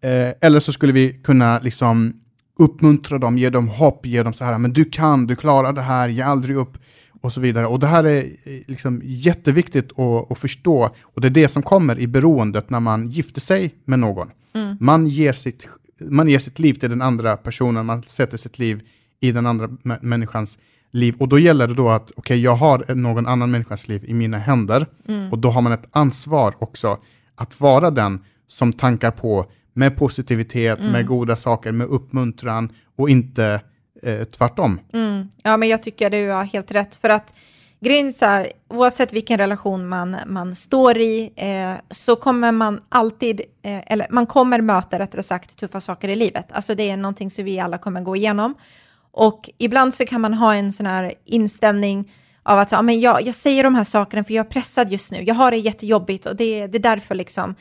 [0.00, 2.12] Eh, eller så skulle vi kunna liksom
[2.58, 5.80] uppmuntra dem, ge dem hopp, ge dem så här, men du kan, du klarar det
[5.80, 6.78] här, ge aldrig upp
[7.22, 7.66] och så vidare.
[7.66, 10.90] Och det här är eh, liksom jätteviktigt att, att, förstå.
[11.02, 14.30] Och det är det som kommer i beroendet när man gifter sig med någon.
[14.54, 14.76] Mm.
[14.80, 15.68] Man, ger sitt,
[16.00, 18.82] man ger sitt liv till den andra personen, man sätter sitt liv
[19.20, 19.68] i den andra
[20.00, 20.58] människans
[20.90, 21.14] liv.
[21.18, 24.14] Och då gäller det då att, okej, okay, jag har någon annan människas liv i
[24.14, 24.86] mina händer.
[25.08, 25.32] Mm.
[25.32, 26.98] Och då har man ett ansvar också
[27.34, 30.92] att vara den som tankar på med positivitet, mm.
[30.92, 33.60] med goda saker, med uppmuntran och inte
[34.02, 34.80] eh, tvärtom.
[34.92, 35.28] Mm.
[35.42, 36.96] Ja, men jag tycker du har helt rätt.
[36.96, 37.34] För att
[37.80, 43.40] grejen är här, oavsett vilken relation man, man står i, eh, så kommer man alltid,
[43.62, 46.52] eh, eller man kommer möta rättare sagt tuffa saker i livet.
[46.52, 48.54] Alltså det är någonting som vi alla kommer gå igenom.
[49.12, 53.22] Och ibland så kan man ha en sån här inställning av att ja, men jag,
[53.22, 55.22] jag säger de här sakerna för jag är pressad just nu.
[55.22, 57.54] Jag har det jättejobbigt och det, det är därför liksom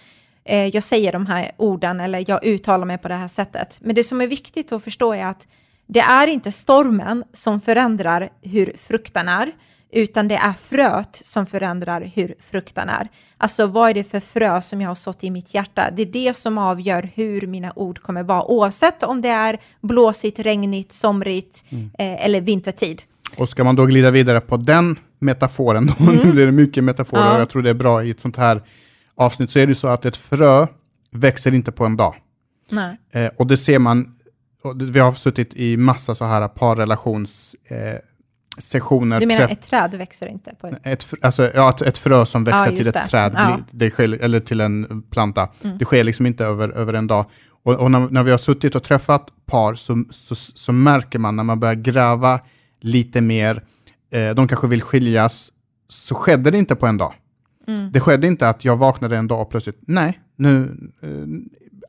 [0.43, 3.77] eh, jag säger de här orden eller jag uttalar mig på det här sättet.
[3.81, 5.47] Men det som är viktigt att förstå är att
[5.93, 9.51] det är inte stormen som förändrar hur frukten är,
[9.91, 13.09] utan det är fröet som förändrar hur frukten är.
[13.37, 15.89] Alltså vad är det för frö som jag har sått i mitt hjärta?
[15.95, 20.39] Det är det som avgör hur mina ord kommer vara, oavsett om det är blåsigt,
[20.39, 21.85] regnigt, somrigt mm.
[21.85, 23.01] eh, eller vintertid.
[23.37, 26.31] Och ska man då glida vidare på den metaforen, då mm.
[26.31, 27.33] blir det mycket metaforer, ja.
[27.35, 28.61] och jag tror det är bra i ett sånt här
[29.15, 30.67] avsnitt, så är det så att ett frö
[31.11, 32.15] växer inte på en dag.
[33.11, 34.15] Eh, och det ser man,
[34.75, 37.99] vi har suttit i massa så här parrelations eh,
[38.57, 39.19] sessioner.
[39.19, 40.55] Du menar ett träd växer inte?
[40.61, 40.77] På en...
[40.83, 43.07] ett, alltså, ja, ett, ett frö som växer ja, till ett det.
[43.07, 43.59] träd, ja.
[43.71, 45.49] det sker, eller till en planta.
[45.61, 45.77] Mm.
[45.77, 47.25] Det sker liksom inte över, över en dag.
[47.63, 51.35] Och, och när, när, vi har suttit och träffat par så, så, så, märker man
[51.35, 52.39] när man börjar gräva
[52.81, 53.63] lite mer,
[54.11, 55.51] eh, de kanske vill skiljas,
[55.87, 57.13] så skedde det inte på en dag.
[57.67, 57.91] Mm.
[57.91, 61.09] Det skedde inte att jag vaknade en dag och plötsligt, nej, nu, eh,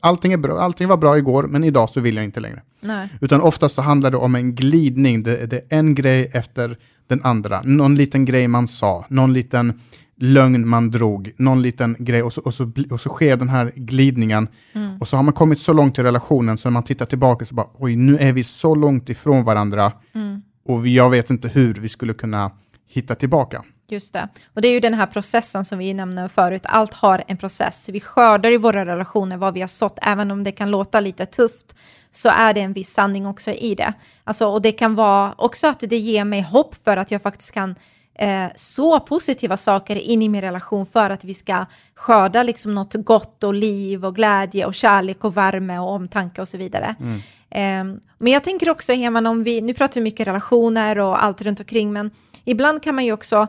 [0.03, 2.61] allting, är bra, allting var bra igår, men idag så vill jag inte längre.
[2.81, 3.09] Nej.
[3.21, 6.77] Utan oftast så handlar det om en glidning, det, det, är en grej efter
[7.07, 7.61] den andra.
[7.61, 9.79] Någon liten grej man sa, någon liten
[10.15, 13.71] lögn man drog, någon liten grej och så, och så, och så sker den här
[13.75, 14.47] glidningen.
[14.73, 14.97] Mm.
[14.97, 17.55] Och så har man kommit så långt i relationen så när man tittar tillbaka så
[17.55, 20.41] bara, oj, nu är vi så långt ifrån varandra mm.
[20.65, 22.51] och jag vet inte hur vi skulle kunna
[22.87, 23.63] hitta tillbaka.
[23.87, 24.27] Just det.
[24.53, 26.61] Och det är ju den här processen som vi nämnde förut.
[26.65, 27.89] Allt har en process.
[27.89, 31.25] Vi skördar i våra relationer vad vi har sått, även om det kan låta lite
[31.25, 31.75] tufft
[32.11, 33.93] så är det en viss sanning också i det.
[34.23, 37.51] Alltså, och det kan vara också att det ger mig hopp för att jag faktiskt
[37.51, 37.75] kan
[38.15, 41.65] eh, så positiva saker in i min relation för att vi ska
[41.95, 46.47] skörda liksom något gott och liv och glädje och kärlek och värme och omtanke och
[46.47, 46.95] så vidare.
[46.99, 47.15] Mm.
[47.49, 51.41] Eh, men jag tänker också, Heman, om vi, nu pratar vi mycket relationer och allt
[51.41, 52.11] runt omkring, men
[52.45, 53.47] ibland kan man ju också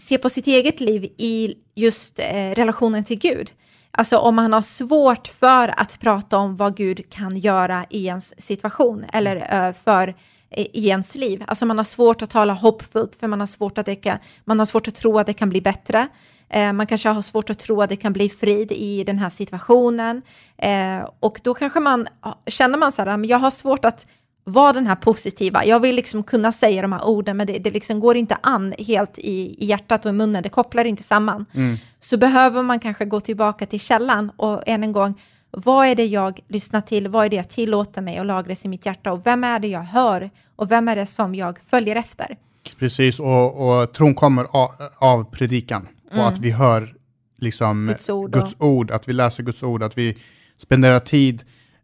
[0.00, 3.50] se på sitt eget liv i just eh, relationen till Gud.
[3.90, 8.42] Alltså om man har svårt för att prata om vad Gud kan göra i ens
[8.42, 10.08] situation eller eh, för
[10.50, 11.44] eh, i ens liv.
[11.46, 14.58] Alltså man har svårt att tala hoppfullt för man har svårt att, det kan, man
[14.58, 16.08] har svårt att tro att det kan bli bättre.
[16.48, 19.30] Eh, man kanske har svårt att tro att det kan bli frid i den här
[19.30, 20.22] situationen.
[20.58, 22.08] Eh, och då kanske man
[22.46, 24.06] känner man så här, ah, jag har svårt att
[24.52, 25.64] vara den här positiva.
[25.64, 28.74] Jag vill liksom kunna säga de här orden, men det, det liksom går inte an
[28.78, 30.42] helt i, i hjärtat och i munnen.
[30.42, 31.46] Det kopplar inte samman.
[31.54, 31.76] Mm.
[32.00, 35.20] Så behöver man kanske gå tillbaka till källan och än en gång,
[35.50, 37.08] vad är det jag lyssnar till?
[37.08, 39.12] Vad är det jag tillåter mig att lagras i mitt hjärta?
[39.12, 40.30] Och vem är det jag hör?
[40.56, 42.36] Och vem är det som jag följer efter?
[42.78, 45.88] Precis, och, och tron kommer av, av predikan.
[46.10, 46.20] Mm.
[46.20, 46.94] Och att vi hör
[47.38, 50.18] liksom Guds, ord, Guds ord, att vi läser Guds ord, att vi
[50.56, 51.42] spenderar tid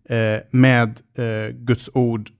[0.08, 2.30] eh, med eh, Guds ord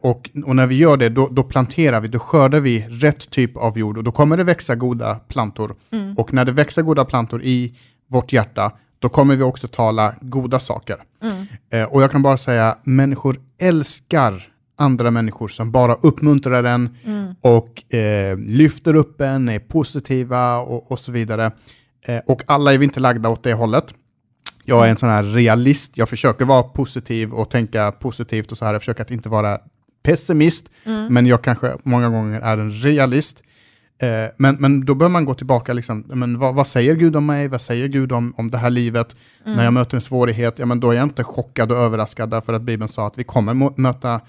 [0.00, 3.56] och, och, när vi gör det, då, då, planterar vi, då skördar vi rätt typ
[3.56, 5.74] av jord och då kommer det växa goda plantor.
[5.92, 6.14] Mm.
[6.18, 7.74] Och när det växer goda plantor i
[8.08, 10.96] vårt hjärta, då kommer vi också tala goda saker.
[11.22, 11.46] Mm.
[11.70, 14.50] Eh, och jag kan bara säga, människor älskar
[14.80, 17.34] andra människor som bara uppmuntrar en mm.
[17.40, 21.50] och eh, lyfter upp en, är positiva och, och så vidare.
[22.04, 23.94] Eh, och alla är vi inte lagda åt det hållet.
[24.64, 28.64] Jag är en sån här realist, jag försöker vara positiv och tänka positivt och så
[28.64, 28.72] här.
[28.72, 29.58] Jag försöker att inte vara
[30.02, 31.14] pessimist, mm.
[31.14, 33.42] men jag kanske många gånger är en realist.
[33.98, 37.26] Eh, men, men då bör man gå tillbaka, liksom, men vad, vad, säger Gud om
[37.26, 37.48] mig?
[37.48, 39.16] Vad säger Gud om, om det här livet?
[39.44, 39.56] Mm.
[39.56, 42.52] När jag möter en svårighet, ja, men då är jag inte chockad och överraskad, därför
[42.52, 44.20] att Bibeln sa att vi kommer möta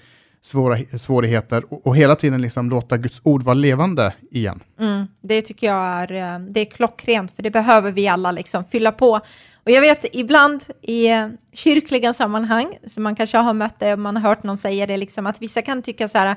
[0.42, 4.62] svåra, svårigheter och, och, hela tiden liksom låta Guds ord vara levande igen.
[4.80, 8.64] Mm, det tycker jag är, eh, det är klockrent, för det behöver vi alla liksom
[8.64, 9.20] fylla på.
[9.64, 14.16] Och jag vet ibland i eh, kyrkliga sammanhang, som man kanske har mött det, man
[14.16, 16.36] har hört någon säga det, liksom, att vissa kan tycka så här,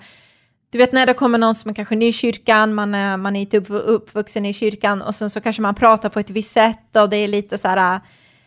[0.70, 3.36] du vet när det kommer någon som är kanske ny i kyrkan, man är, man
[3.36, 6.96] är inte uppvuxen i kyrkan och sen så kanske man pratar på ett visst sätt
[6.96, 8.00] och det är lite så här,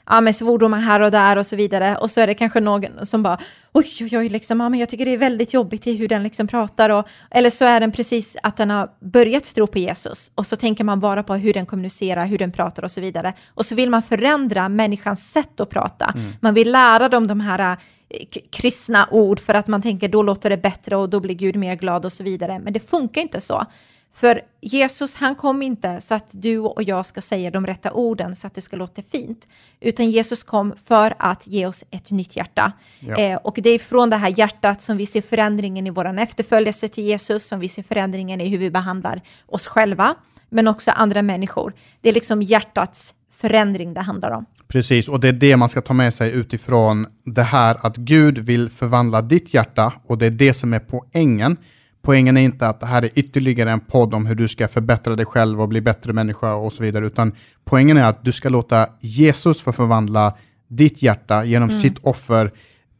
[0.08, 1.96] ja, med svordomar här och där och så vidare.
[1.96, 3.38] Och så är det kanske någon som bara,
[3.72, 6.22] oj, oj, oj, liksom, ja, men jag tycker det är väldigt jobbigt i hur den
[6.22, 6.90] liksom pratar.
[6.90, 10.56] Och, eller så är den precis att den har börjat tro på Jesus och så
[10.56, 13.32] tänker man bara på hur den kommunicerar, hur den pratar och så vidare.
[13.54, 16.12] Och så vill man förändra människans sätt att prata.
[16.14, 16.32] Mm.
[16.40, 17.76] Man vill lära dem de här
[18.08, 21.56] eh, kristna ord för att man tänker då låter det bättre och då blir Gud
[21.56, 22.58] mer glad och så vidare.
[22.58, 23.66] Men det funkar inte så.
[24.20, 28.36] För Jesus, han kom inte så att du och jag ska säga de rätta orden
[28.36, 29.48] så att det ska låta fint,
[29.80, 32.72] utan Jesus kom för att ge oss ett nytt hjärta.
[33.00, 33.16] Ja.
[33.16, 36.88] Eh, och det är från det här hjärtat som vi ser förändringen i vår efterföljelse
[36.88, 40.14] till Jesus, som vi ser förändringen i hur vi behandlar oss själva,
[40.50, 41.72] men också andra människor.
[42.00, 44.46] Det är liksom hjärtats förändring det handlar om.
[44.68, 48.38] Precis, och det är det man ska ta med sig utifrån det här att Gud
[48.38, 51.56] vill förvandla ditt hjärta och det är det som är poängen.
[52.08, 55.16] Poängen är inte att det här är ytterligare en podd om hur du ska förbättra
[55.16, 57.32] dig själv och bli bättre människa och så vidare, utan
[57.64, 60.36] poängen är att du ska låta Jesus få förvandla
[60.68, 61.80] ditt hjärta genom Mm.
[61.80, 62.52] sitt offer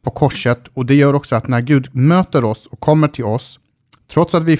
[0.05, 0.69] på korset.
[0.75, 3.61] Och det gör också att när Gud möter oss och kommer till oss,
[4.13, 4.59] trots att vi,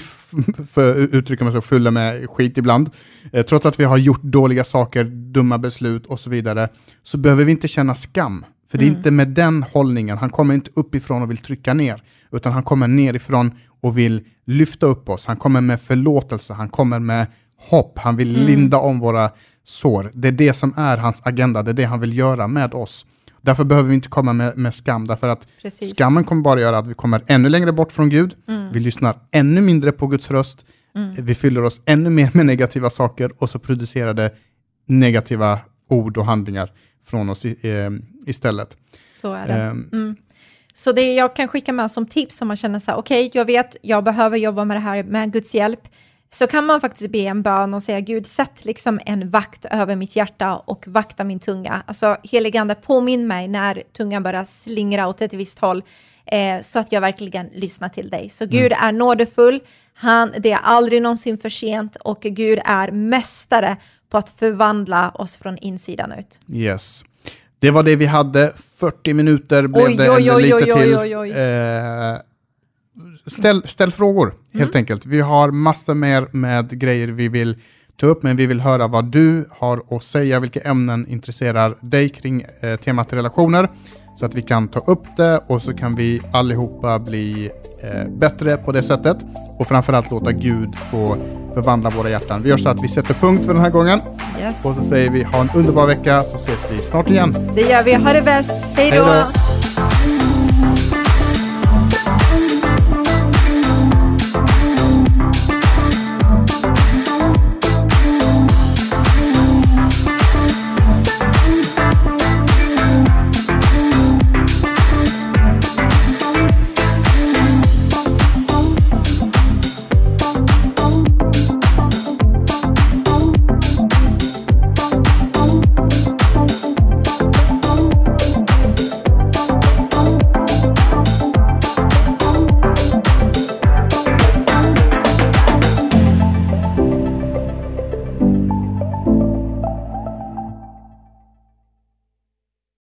[1.11, 2.89] uttrycka mig så, fulla med skit ibland,
[3.33, 6.69] eh, trots att vi har gjort dåliga saker, dumma beslut och så vidare,
[7.03, 8.45] så behöver vi inte känna skam.
[8.71, 12.03] För det är inte med den hållningen, han kommer inte uppifrån och vill trycka ner,
[12.31, 13.51] utan han kommer nerifrån
[13.81, 15.25] och vill lyfta upp oss.
[15.25, 17.27] Han kommer med förlåtelse, han kommer med
[17.57, 19.31] hopp, han vill linda om våra
[19.63, 20.11] sår.
[20.13, 23.05] Det är det som är hans agenda, det är det han vill göra med oss.
[23.41, 25.95] Därför behöver vi inte komma med, med skam, därför att Precis.
[25.95, 28.35] skammen kommer bara göra att vi kommer ännu längre bort från Gud,
[28.73, 30.65] vi lyssnar ännu mindre på Guds röst,
[31.17, 34.31] vi fyller oss ännu mer med negativa saker och så producerar det
[34.85, 35.59] negativa
[35.89, 36.71] ord och handlingar
[37.05, 37.89] från oss i, eh,
[38.25, 38.77] istället.
[39.21, 39.53] Så är det.
[39.53, 40.15] Mm.
[40.79, 43.45] Så det jag kan skicka med som tips om man känner så här, okej, jag
[43.45, 45.87] vet, jag behöver jobba med det här med Guds hjälp,
[46.29, 49.95] så kan man faktiskt be en bön och säga, Gud, sätt liksom en vakt över
[49.95, 51.83] mitt hjärta och vakta min tunga.
[51.87, 55.83] Alltså, heligande, påminn mig när tungan börjar slingra åt ett visst håll,
[56.25, 58.29] eh, så att jag verkligen lyssnar till dig.
[58.29, 59.59] Så Gud är nådefull,
[59.93, 63.77] han, det är aldrig någonsin för sent och Gud är mästare
[64.09, 66.39] på att förvandla oss från insidan ut.
[66.47, 67.03] Yes.
[67.59, 68.53] Det var det vi hade.
[68.77, 70.93] 40 minuter blev Oj, det, oj, oj, lite till.
[70.93, 72.17] Eh,
[73.25, 74.79] ställ, ställ frågor, helt Mm.
[74.81, 75.05] enkelt.
[75.05, 77.55] Vi har massor mer med grejer vi vill
[77.99, 82.09] ta upp, men vi vill höra vad du har att säga, vilka ämnen intresserar dig
[82.09, 83.69] kring eh, temat relationer,
[84.19, 87.49] så att vi kan ta upp det och så kan vi allihopa bli
[87.81, 89.17] eh, bättre på det sättet
[89.57, 91.15] och framförallt låta Gud få
[91.53, 92.43] förvandla våra hjärtan.
[92.43, 93.99] Vi gör så att vi sätter punkt för den här gången
[94.41, 94.55] Yes.
[94.63, 97.35] och så säger vi ha en underbar vecka så ses vi snart igen.
[97.55, 97.93] Det gör vi.
[97.93, 98.51] Ha det bäst.
[98.75, 99.58] Hej då.